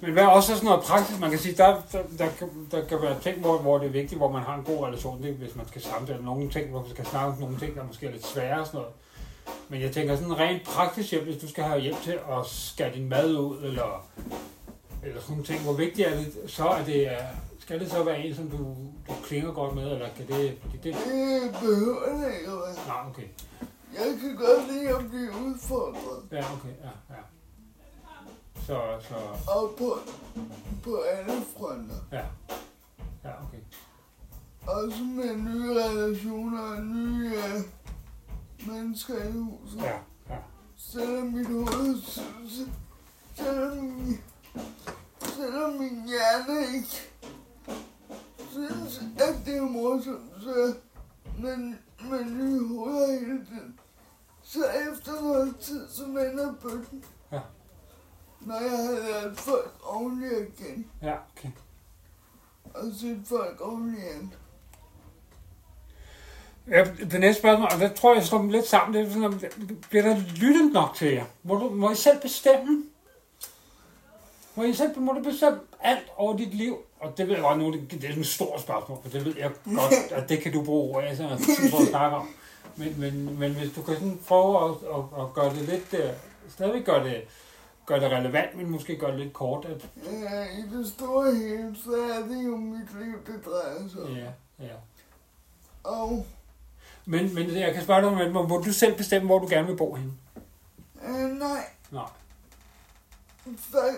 Men 0.00 0.12
hvad 0.12 0.22
er 0.22 0.28
også 0.28 0.54
sådan 0.54 0.64
noget 0.64 0.84
praktisk? 0.84 1.20
Man 1.20 1.30
kan 1.30 1.38
sige, 1.38 1.54
der, 1.54 1.82
der, 1.92 2.02
der, 2.18 2.28
kan, 2.38 2.48
der 2.70 2.84
kan 2.84 3.02
være 3.02 3.20
ting, 3.20 3.40
hvor, 3.40 3.58
hvor 3.58 3.78
det 3.78 3.86
er 3.86 3.90
vigtigt, 3.90 4.18
hvor 4.18 4.30
man 4.30 4.42
har 4.42 4.54
en 4.54 4.64
god 4.64 4.86
relation. 4.86 5.22
Det 5.22 5.30
er, 5.30 5.34
hvis 5.34 5.56
man 5.56 5.68
skal 5.68 5.82
samtale 5.82 6.24
nogle 6.24 6.50
ting, 6.50 6.70
hvor 6.70 6.80
man 6.80 6.90
skal 6.90 7.06
snakke 7.06 7.32
om 7.32 7.38
nogle 7.40 7.58
ting, 7.58 7.76
der 7.76 7.84
måske 7.84 8.06
er 8.06 8.10
lidt 8.10 8.26
svære 8.26 8.60
og 8.60 8.66
sådan 8.66 8.78
noget. 8.78 8.94
Men 9.68 9.80
jeg 9.80 9.92
tænker 9.92 10.16
sådan 10.16 10.38
rent 10.38 10.64
praktisk 10.64 11.10
hjælp, 11.10 11.24
hvis 11.24 11.42
du 11.42 11.48
skal 11.48 11.64
have 11.64 11.80
hjælp 11.80 12.02
til 12.02 12.12
at 12.12 12.46
skære 12.46 12.94
din 12.94 13.08
mad 13.08 13.34
ud, 13.36 13.56
eller, 13.62 14.06
eller 15.02 15.20
sådan 15.20 15.32
nogle 15.32 15.44
ting. 15.44 15.60
Hvor 15.60 15.72
vigtigt 15.72 16.08
er 16.08 16.16
det 16.16 16.32
så, 16.46 16.68
at 16.68 16.86
det 16.86 17.12
er, 17.12 17.26
skal 17.58 17.80
det 17.80 17.90
så 17.90 18.02
være 18.02 18.18
en, 18.18 18.34
som 18.34 18.50
du, 18.50 18.56
du 19.08 19.14
klinger 19.24 19.52
godt 19.52 19.74
med, 19.74 19.92
eller 19.92 20.08
kan 20.16 20.26
det, 20.26 20.58
fordi 20.60 20.76
det, 20.76 20.84
det 20.84 21.56
behøver 21.60 22.06
det 22.20 22.34
ikke 22.38 22.50
nej, 22.86 22.96
okay. 23.10 23.28
Jeg 23.94 24.06
kan 24.20 24.36
godt 24.36 24.72
lide 24.72 24.88
at 24.88 25.10
blive 25.10 25.30
udfordret. 25.46 26.22
Ja, 26.32 26.38
okay, 26.38 26.74
ja, 26.84 27.14
ja. 27.14 27.22
Så, 28.66 28.80
så, 29.08 29.14
Og 29.52 29.74
på, 29.78 29.98
på 30.84 30.96
alle 30.96 31.42
fronter. 31.56 31.94
ja. 32.12 32.24
Ja, 33.24 33.30
okay. 33.42 33.58
Også 34.66 35.02
med 35.02 35.36
nye 35.36 35.74
relationer 35.74 36.62
og 36.62 36.82
nye 36.82 37.32
øh, 37.36 37.60
mennesker 38.66 39.24
i 39.24 39.32
huset. 39.32 39.78
Ja, 39.82 39.98
ja. 40.30 40.36
Selvom 40.76 41.26
mit 41.26 41.46
hoved 41.46 42.02
selvom 43.36 43.76
min, 43.76 44.20
selvom 45.20 45.72
min 45.72 46.02
hjerne 46.06 46.76
ikke 46.76 47.10
synes, 48.50 49.02
at 49.18 49.34
det 49.46 49.56
er 49.56 49.62
morsomt, 49.62 50.32
så 50.42 50.74
men 51.38 51.78
med 52.10 52.24
nye 52.24 52.68
hoveder 52.68 53.20
hele 53.20 53.46
tiden. 53.46 53.78
Så 54.42 54.64
efter 54.92 55.12
noget 55.22 55.56
tid, 55.60 55.88
så 55.88 56.04
vender 56.06 56.54
bøtten. 56.62 57.04
Når 58.46 58.60
jeg 58.60 58.70
har 58.70 59.22
lært 59.22 59.38
folk 59.38 59.72
at 60.32 60.56
kende, 60.56 60.84
Ja, 61.02 61.14
okay. 61.36 61.48
og 62.74 62.82
set 63.00 63.22
folk 63.26 63.60
ordentligt 63.60 64.06
an. 64.06 64.32
Ja, 66.68 66.84
det 66.84 67.20
næste 67.20 67.40
spørgsmål, 67.40 67.68
og 67.74 67.80
der 67.80 67.88
tror 67.94 68.14
jeg, 68.14 68.16
jeg 68.32 68.40
dem 68.40 68.48
lidt 68.48 68.66
sammen. 68.66 68.94
Det 68.94 69.08
er 69.08 69.12
sådan, 69.12 69.40
bliver 69.90 70.04
der 70.04 70.16
lyttet 70.36 70.72
nok 70.72 70.94
til 70.94 71.12
jer? 71.12 71.24
Må, 71.42 71.54
du, 71.54 71.70
må 71.70 71.90
I 71.90 71.94
selv 71.94 72.20
bestemme? 72.20 72.84
Må 74.54 74.62
I 74.62 74.74
selv 74.74 74.98
må 75.00 75.12
du 75.12 75.22
bestemme 75.22 75.60
alt 75.80 76.06
over 76.16 76.36
dit 76.36 76.54
liv? 76.54 76.78
Og 77.00 77.18
det 77.18 77.26
ved 77.26 77.34
jeg 77.34 77.42
godt 77.42 77.58
nu, 77.58 77.72
det, 77.72 77.90
det 77.90 78.04
er 78.04 78.20
et 78.20 78.26
stort 78.26 78.60
spørgsmål, 78.60 78.98
for 79.02 79.10
det 79.10 79.24
ved 79.24 79.34
jeg 79.38 79.50
godt, 79.64 80.12
at 80.22 80.28
det 80.28 80.40
kan 80.40 80.52
du 80.52 80.64
bruge 80.64 80.96
ord 80.96 81.04
af, 81.04 81.16
så 81.16 81.22
for 81.70 81.82
at 81.82 81.88
snakke 81.88 82.16
om. 82.16 82.28
Men, 82.76 82.94
men, 83.00 83.38
men 83.38 83.54
hvis 83.54 83.72
du 83.76 83.82
kan 83.82 83.94
sådan 83.94 84.20
prøve 84.28 84.64
at, 84.64 84.70
at, 84.70 85.22
at 85.22 85.34
gøre 85.34 85.50
det 85.54 85.62
lidt, 85.62 86.04
uh, 86.04 86.10
stadigvæk 86.48 86.84
gøre 86.84 87.04
det, 87.04 87.22
gøre 87.86 88.00
det 88.00 88.10
relevant, 88.10 88.56
men 88.56 88.70
måske 88.70 88.96
gøre 88.96 89.10
det 89.12 89.20
lidt 89.20 89.32
kort, 89.32 89.64
at 89.64 89.88
Ja, 90.04 90.44
i 90.44 90.62
det 90.72 90.86
store 90.92 91.34
hele, 91.34 91.76
så 91.84 91.90
er 91.92 92.26
det 92.28 92.44
jo 92.44 92.56
mit 92.56 92.94
liv, 93.00 93.12
det 93.26 93.44
drejer 93.46 93.88
sig 93.88 94.02
om. 94.02 94.10
ja, 94.16 94.30
ja. 94.60 94.74
Og 95.84 96.26
Men, 97.04 97.34
men 97.34 97.50
jeg 97.56 97.74
kan 97.74 97.82
spørge 97.84 98.02
dig, 98.02 98.12
men 98.12 98.32
må, 98.32 98.46
må 98.46 98.58
du 98.58 98.72
selv 98.72 98.96
bestemme, 98.96 99.26
hvor 99.26 99.38
du 99.38 99.48
gerne 99.48 99.66
vil 99.68 99.76
bo 99.76 99.94
henne? 99.94 100.12
øh, 101.04 101.30
nej, 101.38 101.64
Nej. 101.90 102.08
så 103.72 103.96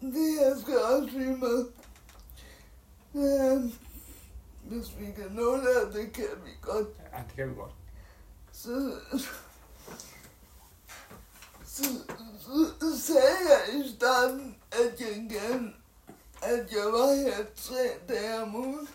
det 0.00 0.38
her 0.40 0.60
skal 0.60 0.78
også 0.78 1.08
lige 1.18 1.36
med. 1.36 1.66
Øh, 3.14 3.72
hvis 4.62 4.98
vi 4.98 5.04
kan 5.04 5.30
nå 5.30 5.56
det, 5.56 5.92
det 5.94 6.12
kan 6.12 6.24
vi 6.44 6.50
godt, 6.60 6.86
Ja, 7.12 7.18
det 7.28 7.36
kan 7.36 7.50
vi 7.50 7.54
godt. 7.54 7.72
så, 8.52 8.92
så, 11.72 11.84
så, 12.80 13.00
sagde 13.00 13.38
jeg 13.48 13.84
i 13.84 13.94
starten, 13.96 14.56
at 14.72 15.00
jeg 15.00 15.26
gerne, 15.30 15.72
at 16.42 16.72
jeg 16.72 16.84
var 16.84 17.14
her 17.14 17.44
tre 17.56 17.98
dage 18.08 18.42
om 18.42 18.54
ugen. 18.54 18.88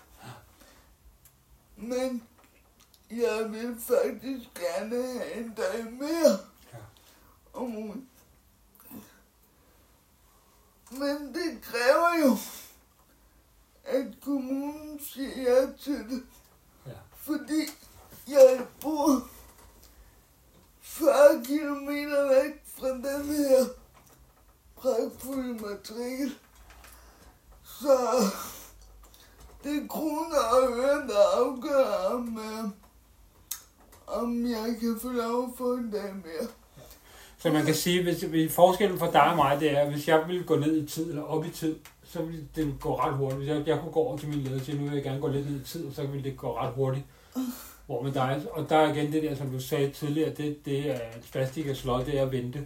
Men 1.77 2.23
jeg 3.11 3.51
vil 3.51 3.77
faktisk 3.79 4.49
gerne 4.53 5.03
have 5.03 5.33
en 5.33 5.53
dag 5.53 5.91
mere 5.91 6.39
Ja. 6.73 6.77
om 7.53 7.77
ugen. 7.77 8.09
Men 10.91 11.33
det 11.33 11.61
kræver 11.61 12.19
jo, 12.25 12.37
at 13.83 14.05
kommunen 14.21 14.99
siger 14.99 15.41
ja 15.41 15.71
til 15.79 16.09
det. 16.09 16.23
Ja. 16.85 16.91
Fordi 17.15 17.69
jeg 18.27 18.67
bor 18.81 19.29
40 20.81 21.43
km 21.45 21.89
væk 22.29 22.56
fra 22.79 22.87
den 22.87 23.25
her 23.25 23.65
pragtfulde 24.75 25.53
matrikel. 25.53 26.31
Så 27.63 27.97
det 29.63 29.83
er 29.83 29.87
kroner 29.87 30.39
og 30.51 30.77
øre, 30.77 31.07
der 31.07 31.21
afgør, 31.37 32.13
om, 32.13 32.39
øh, 32.39 32.69
om 34.07 34.45
jeg 34.45 34.75
kan 34.79 34.97
få 35.01 35.09
lov 35.09 35.43
at 35.43 35.49
få 35.57 35.73
en 35.73 35.91
dag 35.91 36.15
mere. 36.15 36.47
Så 37.37 37.51
man 37.51 37.65
kan 37.65 37.75
sige, 37.75 38.03
hvis, 38.03 38.21
hvis 38.21 38.55
forskellen 38.55 38.99
for 38.99 39.11
dig 39.11 39.29
og 39.29 39.35
mig, 39.35 39.59
det 39.59 39.71
er, 39.71 39.79
at 39.79 39.91
hvis 39.91 40.07
jeg 40.07 40.23
ville 40.27 40.43
gå 40.43 40.55
ned 40.55 40.83
i 40.83 40.87
tid, 40.87 41.09
eller 41.09 41.23
op 41.23 41.45
i 41.45 41.49
tid, 41.49 41.75
så 42.03 42.21
ville 42.21 42.47
det 42.55 42.73
gå 42.81 42.99
ret 42.99 43.13
hurtigt. 43.13 43.37
Hvis 43.37 43.49
jeg, 43.49 43.67
jeg 43.67 43.79
kunne 43.79 43.91
gå 43.91 43.99
over 43.99 44.17
til 44.17 44.29
min 44.29 44.39
leder 44.39 44.59
og 44.59 44.65
sige, 44.65 44.77
nu 44.77 44.83
vil 44.83 44.93
jeg 44.93 45.03
gerne 45.03 45.21
gå 45.21 45.27
lidt 45.27 45.51
ned 45.51 45.61
i 45.61 45.63
tid, 45.63 45.93
så 45.93 46.07
ville 46.07 46.23
det 46.23 46.37
gå 46.37 46.57
ret 46.57 46.73
hurtigt. 46.73 47.05
Hvor 47.87 48.01
med 48.01 48.11
dig, 48.11 48.45
og 48.51 48.69
der 48.69 48.77
er 48.77 48.93
igen 48.93 49.11
det 49.11 49.23
der, 49.23 49.35
som 49.35 49.49
du 49.51 49.59
sagde 49.59 49.91
tidligere, 49.91 50.29
det, 50.33 50.65
det 50.65 50.91
er 50.91 50.95
et 50.95 51.27
plastik 51.31 51.67
af 51.67 51.75
slot, 51.75 52.05
det 52.05 52.17
er 52.19 52.23
at 52.25 52.31
vente. 52.31 52.65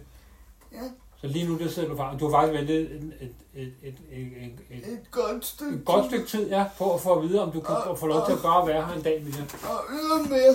Ja, 0.72 0.78
Så 1.20 1.26
lige 1.26 1.48
nu, 1.48 1.58
der 1.58 1.68
sidder 1.68 1.88
du 1.88 1.96
faktisk, 1.96 2.20
du 2.20 2.28
har 2.30 2.40
faktisk 2.40 2.58
ventet 2.60 2.80
et, 2.80 3.12
et, 3.20 3.34
et, 3.54 3.72
et, 3.82 3.94
et, 4.12 4.60
et, 4.70 4.92
et 4.92 5.10
godt 5.10 5.46
stykke 5.46 5.74
et 5.76 5.84
godt 5.84 6.06
stykke 6.06 6.26
tid, 6.26 6.48
ja, 6.48 6.64
på 6.78 6.94
at 6.94 7.00
få 7.00 7.14
at 7.18 7.22
vide, 7.28 7.42
om 7.42 7.52
du 7.52 7.60
kan 7.60 7.74
Og- 7.74 7.98
få 7.98 8.06
lov 8.06 8.26
til 8.26 8.32
at 8.32 8.42
bare 8.42 8.66
være 8.66 8.86
her 8.86 8.94
en 8.94 9.02
dag 9.02 9.22
mere. 9.22 9.42
Og 9.70 9.80
ydermere, 9.92 10.54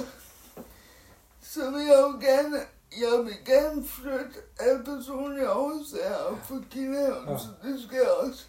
så 1.41 1.59
vil 1.71 1.81
jeg 1.81 1.99
jo 2.01 2.19
gerne 2.27 2.57
jeg 3.01 3.25
vil 3.25 3.33
gerne 3.55 3.87
flytte 3.87 4.35
af 4.59 4.85
personlige 4.85 5.51
årsager 5.51 6.39
fra 6.43 6.55
Kinhaven, 6.71 7.25
Ja. 7.25 7.31
ja. 7.31 7.37
så 7.37 7.47
det 7.63 7.83
skal 7.87 8.01
også 8.23 8.43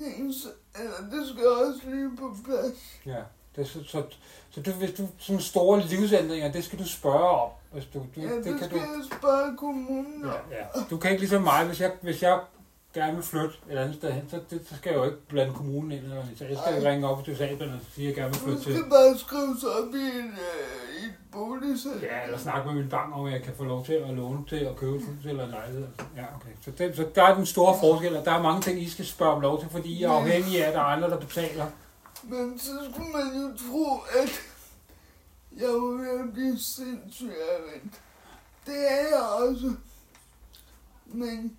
hænges, 0.00 0.36
eller 0.74 1.16
det 1.18 1.28
skal 1.28 1.46
også 1.48 1.80
lige 1.90 2.16
på 2.16 2.36
plads. 2.44 2.78
Ja. 3.06 3.22
Det, 3.60 3.68
så, 3.68 3.78
så, 3.88 4.02
så 4.50 4.60
du, 4.62 4.70
hvis 4.70 4.90
du 4.90 5.08
sådan 5.18 5.40
store 5.40 5.80
livsændringer, 5.80 6.52
det 6.52 6.64
skal 6.64 6.78
du 6.78 6.88
spørge 6.88 7.28
om. 7.28 7.50
Hvis 7.72 7.84
du, 7.94 7.98
du, 7.98 8.20
Ja, 8.20 8.26
det, 8.36 8.44
det 8.44 8.58
kan 8.58 8.58
skal 8.58 8.70
du, 8.70 8.76
jeg 8.76 9.18
spørge 9.18 9.56
kommunen 9.56 10.24
om. 10.24 10.30
ja, 10.50 10.56
ja. 10.56 10.80
Du 10.90 10.96
kan 10.96 11.10
ikke 11.10 11.20
ligesom 11.20 11.42
mig, 11.42 11.66
hvis 11.66 11.80
jeg, 11.80 11.92
hvis 12.00 12.22
jeg 12.22 12.38
gerne 12.94 13.14
vil 13.14 13.22
flytte 13.24 13.54
et 13.70 13.78
andet 13.78 13.94
sted 13.94 14.12
hen, 14.12 14.22
så, 14.30 14.40
det, 14.50 14.60
så 14.68 14.76
skal 14.76 14.90
jeg 14.90 14.98
jo 14.98 15.04
ikke 15.04 15.26
blande 15.28 15.54
kommunen 15.54 15.92
ind. 15.92 16.02
Eller, 16.04 16.22
så 16.38 16.44
jeg 16.44 16.58
skal 16.66 16.82
Nej. 16.82 16.90
ringe 16.92 17.08
op 17.08 17.24
til 17.24 17.36
Sabel 17.36 17.62
og 17.68 17.78
sige, 17.94 18.08
at 18.08 18.16
jeg 18.16 18.22
gerne 18.22 18.32
vil 18.34 18.40
Du 18.40 18.44
flytte 18.44 18.62
til. 18.64 18.72
skal 18.78 18.90
bare 18.90 19.18
skrive 19.18 19.56
sig 19.60 19.68
op 19.70 19.94
i 19.94 20.06
et, 20.18 20.24
øh, 20.46 21.02
i 21.02 21.06
et 21.06 21.14
boligselskab. 21.32 22.10
Ja, 22.10 22.24
eller 22.26 22.38
snakke 22.38 22.66
med 22.68 22.74
min 22.80 22.88
bank 22.90 23.16
om, 23.16 23.26
at 23.26 23.32
jeg 23.32 23.42
kan 23.42 23.52
få 23.56 23.64
lov 23.64 23.84
til 23.84 23.92
at 23.92 24.14
låne 24.14 24.44
til 24.48 24.56
at 24.56 24.76
købe 24.76 24.96
et 24.96 25.02
hus 25.04 25.24
eller 25.26 25.44
en 25.44 25.50
lejlighed. 25.50 25.86
Ja, 26.16 26.24
okay. 26.36 26.52
Så, 26.64 26.70
det, 26.78 26.96
så 26.96 27.06
der 27.14 27.22
er 27.22 27.34
den 27.34 27.46
store 27.46 27.74
forskel, 27.80 28.16
og 28.16 28.24
der 28.24 28.32
er 28.32 28.42
mange 28.42 28.60
ting, 28.62 28.82
I 28.82 28.88
skal 28.90 29.06
spørge 29.06 29.32
om 29.32 29.40
lov 29.40 29.60
til, 29.60 29.68
fordi 29.70 29.88
I 29.98 30.02
er 30.02 30.10
afhængige 30.10 30.64
af, 30.64 30.68
at 30.68 30.74
der 30.74 30.80
er 30.80 30.84
andre, 30.84 31.10
der 31.10 31.18
betaler. 31.18 31.66
Men 32.22 32.58
så 32.58 32.90
skulle 32.92 33.12
man 33.12 33.42
jo 33.42 33.56
tro, 33.56 33.98
at 34.00 34.40
jeg 35.56 35.68
var 35.68 35.96
ved 35.96 36.20
at 36.20 36.32
blive 36.32 36.58
sindssyg 36.58 37.32
af 37.50 37.62
vent. 37.72 38.02
Det 38.66 38.92
er 38.92 39.08
jeg 39.08 39.22
også. 39.22 39.76
Men... 41.06 41.56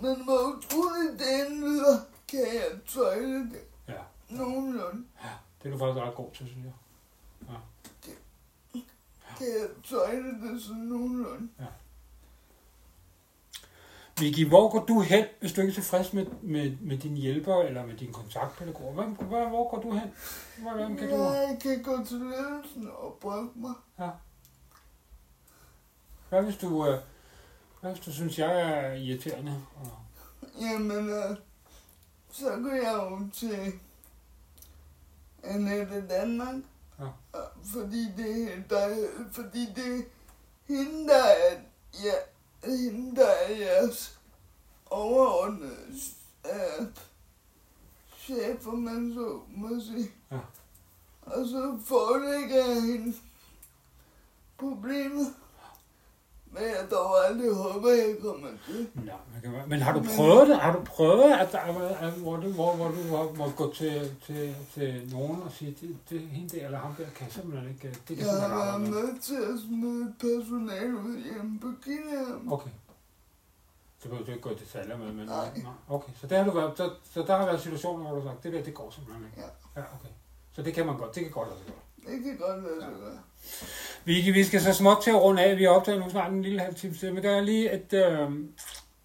Men 0.00 0.24
hvor 0.24 0.56
utroligt 0.56 1.18
den 1.18 1.60
lyder, 1.60 1.98
kan 2.28 2.40
jeg 2.40 2.78
tøjle 2.88 3.38
det 3.50 3.60
Ja, 3.88 4.00
nogenlunde. 4.28 5.04
det 5.62 5.68
er 5.68 5.72
du 5.72 5.78
faktisk 5.78 5.98
ret 6.04 6.14
god 6.14 6.30
til, 6.34 6.46
synes 6.46 6.64
jeg. 6.64 6.72
Kan 9.38 9.46
jeg 9.46 9.68
tøjle 9.84 10.40
det 10.40 10.62
sådan 10.62 10.82
nogenlunde. 10.82 11.48
Vicky, 14.22 14.48
hvor 14.48 14.70
går 14.70 14.84
du 14.84 15.00
hen, 15.00 15.24
hvis 15.40 15.52
du 15.52 15.60
ikke 15.60 15.70
er 15.70 15.74
tilfreds 15.74 16.12
med, 16.12 16.26
med, 16.42 16.76
med 16.80 16.98
din 16.98 17.16
hjælper 17.16 17.62
eller 17.62 17.86
med 17.86 17.94
din 17.94 18.12
kontaktpædagog? 18.12 18.92
Hvem, 18.92 19.14
hvor, 19.14 19.48
hvor 19.48 19.70
går 19.70 19.82
du 19.82 19.92
hen? 19.92 20.10
Hvordan 20.58 20.96
kan 20.96 21.08
du... 21.08 21.14
Jeg 21.14 21.58
kan 21.62 21.82
gå 21.82 22.04
til 22.04 22.16
ledelsen 22.16 22.88
og 22.98 23.18
brokke 23.20 23.50
mig. 23.54 23.74
Hvad 26.28 26.42
hvis 26.42 26.56
du, 26.56 26.86
øh, 26.86 26.98
hvad 27.80 27.90
hvis 27.90 28.04
du 28.04 28.12
synes, 28.12 28.38
jeg 28.38 28.60
er 28.60 28.92
irriterende? 28.92 29.62
Og, 29.76 29.88
Jamen, 30.60 31.10
øh, 31.10 31.36
så 32.30 32.44
går 32.44 32.74
jeg 32.74 32.94
jo 32.94 33.28
til 33.32 33.72
Annette 35.44 36.08
Danmark. 36.08 36.54
Ja. 36.98 37.06
Fordi 37.72 38.04
det, 38.16 38.52
er 38.52 38.62
der, 38.70 39.06
fordi 39.32 39.66
det 39.76 39.98
er 39.98 40.02
hende, 40.68 41.08
der 41.08 41.24
er, 41.24 41.56
ja, 42.04 42.14
hende, 42.70 43.16
der 43.16 43.28
er 43.28 43.56
jeres 43.56 44.18
overordnede 44.90 45.96
øh, 46.46 46.86
chef, 48.18 48.66
om 48.66 48.78
man 48.78 49.12
så 49.14 49.40
må 49.48 49.80
sige. 49.80 50.10
Ja. 50.30 50.38
Og 51.22 51.46
så 51.46 51.78
forelægger 51.86 52.56
jeg 52.56 52.82
hende 52.82 53.14
problemet. 54.58 55.34
Men 56.54 56.62
jeg 56.62 56.86
dog 56.90 57.26
aldrig 57.28 57.54
håber, 57.54 57.88
jeg 57.90 58.16
kommer 58.22 58.48
til. 58.66 58.88
nej, 58.94 59.14
man 59.32 59.40
kan, 59.42 59.68
men 59.68 59.80
har 59.80 59.92
du 59.98 60.02
prøvet 60.16 60.48
det? 60.48 60.56
Har 60.56 60.72
du 60.76 60.84
prøvet, 60.84 61.32
at 61.32 61.52
der, 61.52 61.58
er- 61.58 62.10
hvor, 62.10 62.36
du, 62.36 62.48
hvor, 62.52 62.74
hvor 62.76 62.88
du 62.88 63.02
må 63.38 63.50
gå 63.56 63.72
til, 63.74 64.16
til, 64.26 64.56
til 64.74 65.08
nogen 65.12 65.42
og 65.42 65.52
sige, 65.52 65.76
det, 65.80 65.96
det 66.10 66.20
hende 66.20 66.56
der 66.58 66.64
eller 66.66 66.78
ham 66.78 66.94
der 66.94 67.04
kan 67.16 67.30
simpelthen 67.30 67.68
ikke, 67.70 67.88
det 68.08 68.16
kan 68.16 68.16
Jeg 68.16 68.26
simpelthen 68.26 68.50
har 68.50 68.78
været 68.78 68.80
med. 68.90 69.20
til 69.20 69.34
at 69.34 69.58
smide 69.68 70.14
personale 70.20 70.96
ud 70.96 71.22
hjemme 71.32 71.60
på 71.60 71.68
Kineham. 71.84 72.52
Okay. 72.52 72.70
Så 73.98 74.08
behøver 74.08 74.24
du 74.26 74.30
ikke 74.32 74.42
gå 74.42 74.50
i 74.50 74.54
detaljer 74.54 74.96
med, 74.98 75.12
men 75.12 75.26
Nej. 75.26 75.48
nej. 75.62 75.72
Okay, 75.88 76.12
så, 76.20 76.26
det 76.26 76.36
har 76.38 76.44
du 76.44 76.50
været, 76.50 76.72
så, 76.76 76.90
så 77.12 77.22
der 77.26 77.36
har 77.36 77.46
været 77.46 77.60
situationer, 77.60 78.04
hvor 78.06 78.14
du 78.14 78.20
har 78.20 78.28
sagt, 78.30 78.42
det 78.44 78.52
der, 78.52 78.62
det 78.62 78.74
går 78.74 78.90
simpelthen 78.90 79.24
ikke. 79.26 79.40
Ja. 79.40 79.80
ja 79.80 79.86
okay. 80.00 80.08
Så 80.52 80.62
det 80.62 80.74
kan 80.74 80.86
man 80.86 80.96
godt, 80.98 81.14
det 81.14 81.22
kan 81.22 81.32
godt 81.32 81.48
lade 81.48 81.58
sig 81.60 81.66
gøre. 81.66 81.76
Det 82.06 82.22
kan 82.24 82.36
godt 82.36 82.64
så 82.64 82.86
godt. 82.86 83.18
Vicky, 84.04 84.32
vi 84.32 84.44
skal 84.44 84.60
så 84.60 84.72
småt 84.72 84.98
til 85.02 85.10
at 85.10 85.22
runde 85.22 85.42
af. 85.42 85.56
Vi 85.58 85.62
har 85.64 85.70
optaget 85.70 86.00
nu 86.00 86.10
snart 86.10 86.32
en 86.32 86.42
lille 86.42 86.60
halv 86.60 86.74
time 86.74 86.94
til, 86.94 87.14
men 87.14 87.22
der 87.22 87.30
er 87.36 87.40
lige 87.40 87.72
et, 87.74 87.92
øh, 87.92 88.30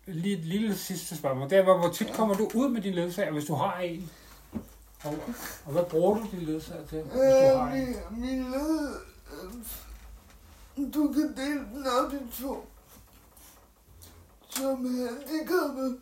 lige 0.08 0.38
et 0.38 0.46
lille 0.46 0.78
sidste 0.78 1.18
spørgsmål. 1.18 1.50
Det 1.50 1.58
er, 1.58 1.64
hvor 1.64 1.90
tit 1.94 2.14
kommer 2.14 2.36
du 2.36 2.50
ud 2.54 2.70
med 2.70 2.82
din 2.82 2.94
ledsager, 2.94 3.32
hvis 3.32 3.46
du 3.46 3.54
har 3.56 3.78
en? 3.80 4.12
Og, 5.04 5.14
og 5.66 5.72
hvad 5.72 5.84
bruger 5.84 6.16
du 6.16 6.28
din 6.32 6.40
ledsager 6.42 6.86
til, 6.88 7.02
hvis 7.02 7.12
du 7.14 7.20
Øh, 7.22 7.60
har 7.60 7.72
en? 7.72 7.96
min, 8.10 8.22
min 8.30 8.52
led... 8.52 8.96
Øh, 9.34 10.94
du 10.94 11.14
kan 11.14 11.34
dele 11.38 11.60
den 11.60 11.86
op 11.88 12.14
i 12.14 12.42
to. 12.42 12.68
Som 14.50 14.86
handicappet. 14.86 15.98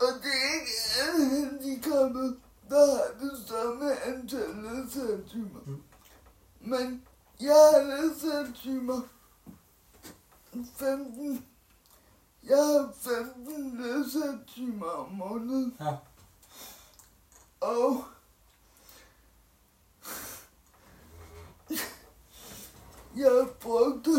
Og 0.00 0.08
det 0.22 0.32
er 0.44 0.54
ikke 0.60 0.72
alle 1.00 1.30
handicappet, 1.30 2.36
der 2.68 2.96
har 2.96 3.18
det 3.20 3.46
samme 3.48 4.00
antal 4.00 4.54
ledsagertimer. 4.54 5.60
Mm. 5.66 5.82
Men 6.60 7.06
jeg 7.40 7.70
har 7.72 7.82
ledsagertimer 7.82 9.00
15. 10.76 11.46
Jeg 12.42 12.56
har 12.56 12.92
15 13.00 13.80
ledsagertimer 13.82 14.86
om 14.86 15.12
måneden. 15.12 15.76
Ja. 15.80 15.96
Og 17.60 18.04
jeg 23.16 23.48
brugte 23.60 24.10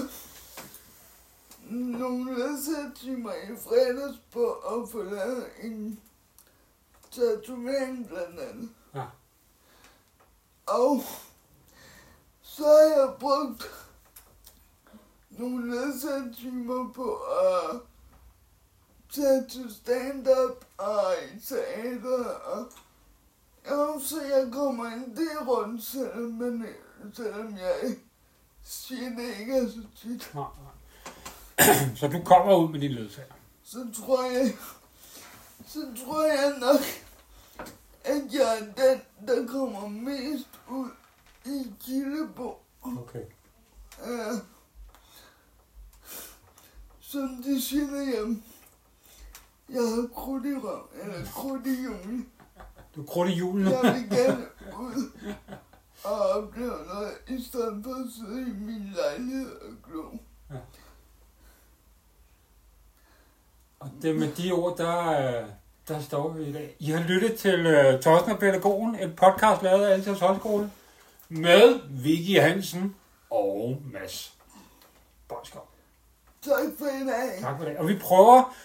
nogle 1.70 2.36
ledsagertimer 2.40 3.34
i 3.34 3.56
fredags 3.64 4.18
på 4.32 4.52
at 4.52 4.90
få 4.90 5.04
lavet 5.04 5.46
en 5.62 6.00
tatovering 7.16 8.08
blandt 8.08 8.40
andet. 8.40 8.70
Ja. 8.96 9.06
Og 10.66 11.04
så 12.42 12.64
har 12.64 13.02
jeg 13.02 13.14
brugt 13.20 13.64
nogle 15.30 15.76
ledsagertimer 15.76 16.94
på 16.94 17.16
at 17.16 17.80
tage 19.14 19.48
til 19.50 19.76
stand-up 19.76 20.66
og 20.78 21.14
i 21.36 21.40
teater 21.40 22.26
og 22.26 22.72
jo, 23.70 24.00
så 24.00 24.22
jeg 24.22 24.50
kommer 24.52 24.86
en 24.86 25.16
del 25.16 25.40
rundt, 25.48 25.84
selvom, 25.84 26.32
man, 26.32 26.66
selvom 27.14 27.58
jeg 27.58 27.96
siger 28.64 29.10
det 29.10 29.40
ikke 29.40 29.58
er 29.58 29.68
så 29.68 29.82
tit. 30.02 30.32
Nej, 30.34 30.44
nej. 30.64 31.96
så 32.00 32.08
du 32.08 32.22
kommer 32.26 32.56
ud 32.56 32.70
med 32.70 32.80
din 32.80 32.92
ledsager? 32.92 33.34
Så 33.64 33.78
tror 34.04 34.24
jeg, 34.24 34.54
så 35.68 35.80
tror 36.06 36.26
jeg 36.26 36.54
nok, 36.60 36.82
at 38.06 38.34
jeg 38.34 38.60
er 38.60 38.66
den, 38.66 39.28
der 39.28 39.48
kommer 39.48 39.88
mest 39.88 40.50
ud 40.70 40.90
i 41.46 41.74
Kildebo. 41.84 42.58
Okay. 42.82 43.26
Uh, 44.02 44.38
som 47.00 47.44
de 47.44 47.62
siger 47.62 47.88
derhjemme. 47.88 48.44
Jeg 49.70 49.82
har 49.82 50.08
krudt 50.14 50.46
i 50.46 50.56
røv, 50.56 50.90
eller 51.04 51.26
krudt 51.26 51.68
i 51.68 51.84
julen. 51.84 52.30
Du 52.96 53.02
er 53.02 53.06
krudt 53.06 53.30
i 53.30 53.34
julen. 53.34 53.68
Jeg 53.68 53.82
vil 53.84 54.10
gerne 54.18 54.46
ud 54.80 55.12
og 56.04 56.20
opleve 56.30 56.86
noget, 56.94 57.14
i 57.28 57.44
stedet 57.44 57.84
for 57.84 57.94
at 57.94 58.12
sidde 58.16 58.42
i 58.42 58.54
min 58.54 58.94
lejlighed 58.96 59.62
og 59.62 59.74
glo. 59.84 60.18
Og 63.80 63.92
det 64.02 64.16
med 64.16 64.36
de 64.36 64.52
ord, 64.52 64.78
der, 64.78 65.42
øh, 65.44 65.50
der 65.88 66.02
står 66.02 66.30
vi 66.30 66.44
i 66.44 66.54
dag. 66.54 66.76
I 66.80 66.92
har 66.92 67.04
lyttet 67.04 67.36
til 67.36 67.66
uh, 67.66 68.00
Tossen 68.00 68.32
og 68.32 68.40
Pædagogen, 68.40 68.96
et 68.96 69.16
podcast 69.16 69.64
lavet 69.64 69.86
af 69.86 69.94
Altas 69.94 70.20
Højskole, 70.20 70.72
med 71.30 71.80
Vicky 71.90 72.42
Hansen 72.42 72.96
og 73.30 73.82
Mads 73.94 74.34
Bøjskov. 75.30 75.68
Tak 76.42 76.54
for 76.78 76.86
i 76.86 77.08
dag. 77.08 77.42
Tak 77.42 77.58
for 77.58 77.66
det. 77.66 77.78
Og 77.78 77.88
vi 77.88 77.98
prøver 77.98 78.56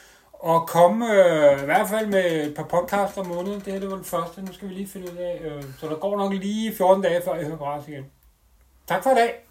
at 0.47 0.66
komme 0.66 1.07
øh, 1.07 1.62
i 1.62 1.64
hvert 1.64 1.89
fald 1.89 2.07
med 2.07 2.47
et 2.47 2.55
par 2.55 2.62
podcasts 2.62 3.18
om 3.18 3.27
måneden. 3.27 3.61
Det 3.61 3.73
her 3.73 3.81
det 3.81 3.91
var 3.91 3.97
den 3.97 4.05
første. 4.05 4.43
Nu 4.43 4.53
skal 4.53 4.68
vi 4.68 4.75
lige 4.75 4.89
finde 4.89 5.12
ud 5.12 5.16
af. 5.16 5.41
Øh, 5.45 5.64
så 5.79 5.87
der 5.87 5.97
går 5.97 6.16
nok 6.16 6.33
lige 6.33 6.75
14 6.77 7.03
dage, 7.03 7.23
før 7.25 7.35
jeg 7.35 7.47
hører 7.47 7.59
fra 7.59 7.79
os 7.79 7.89
igen. 7.89 8.05
Tak 8.89 9.03
for 9.03 9.11
i 9.11 9.14
dag. 9.14 9.49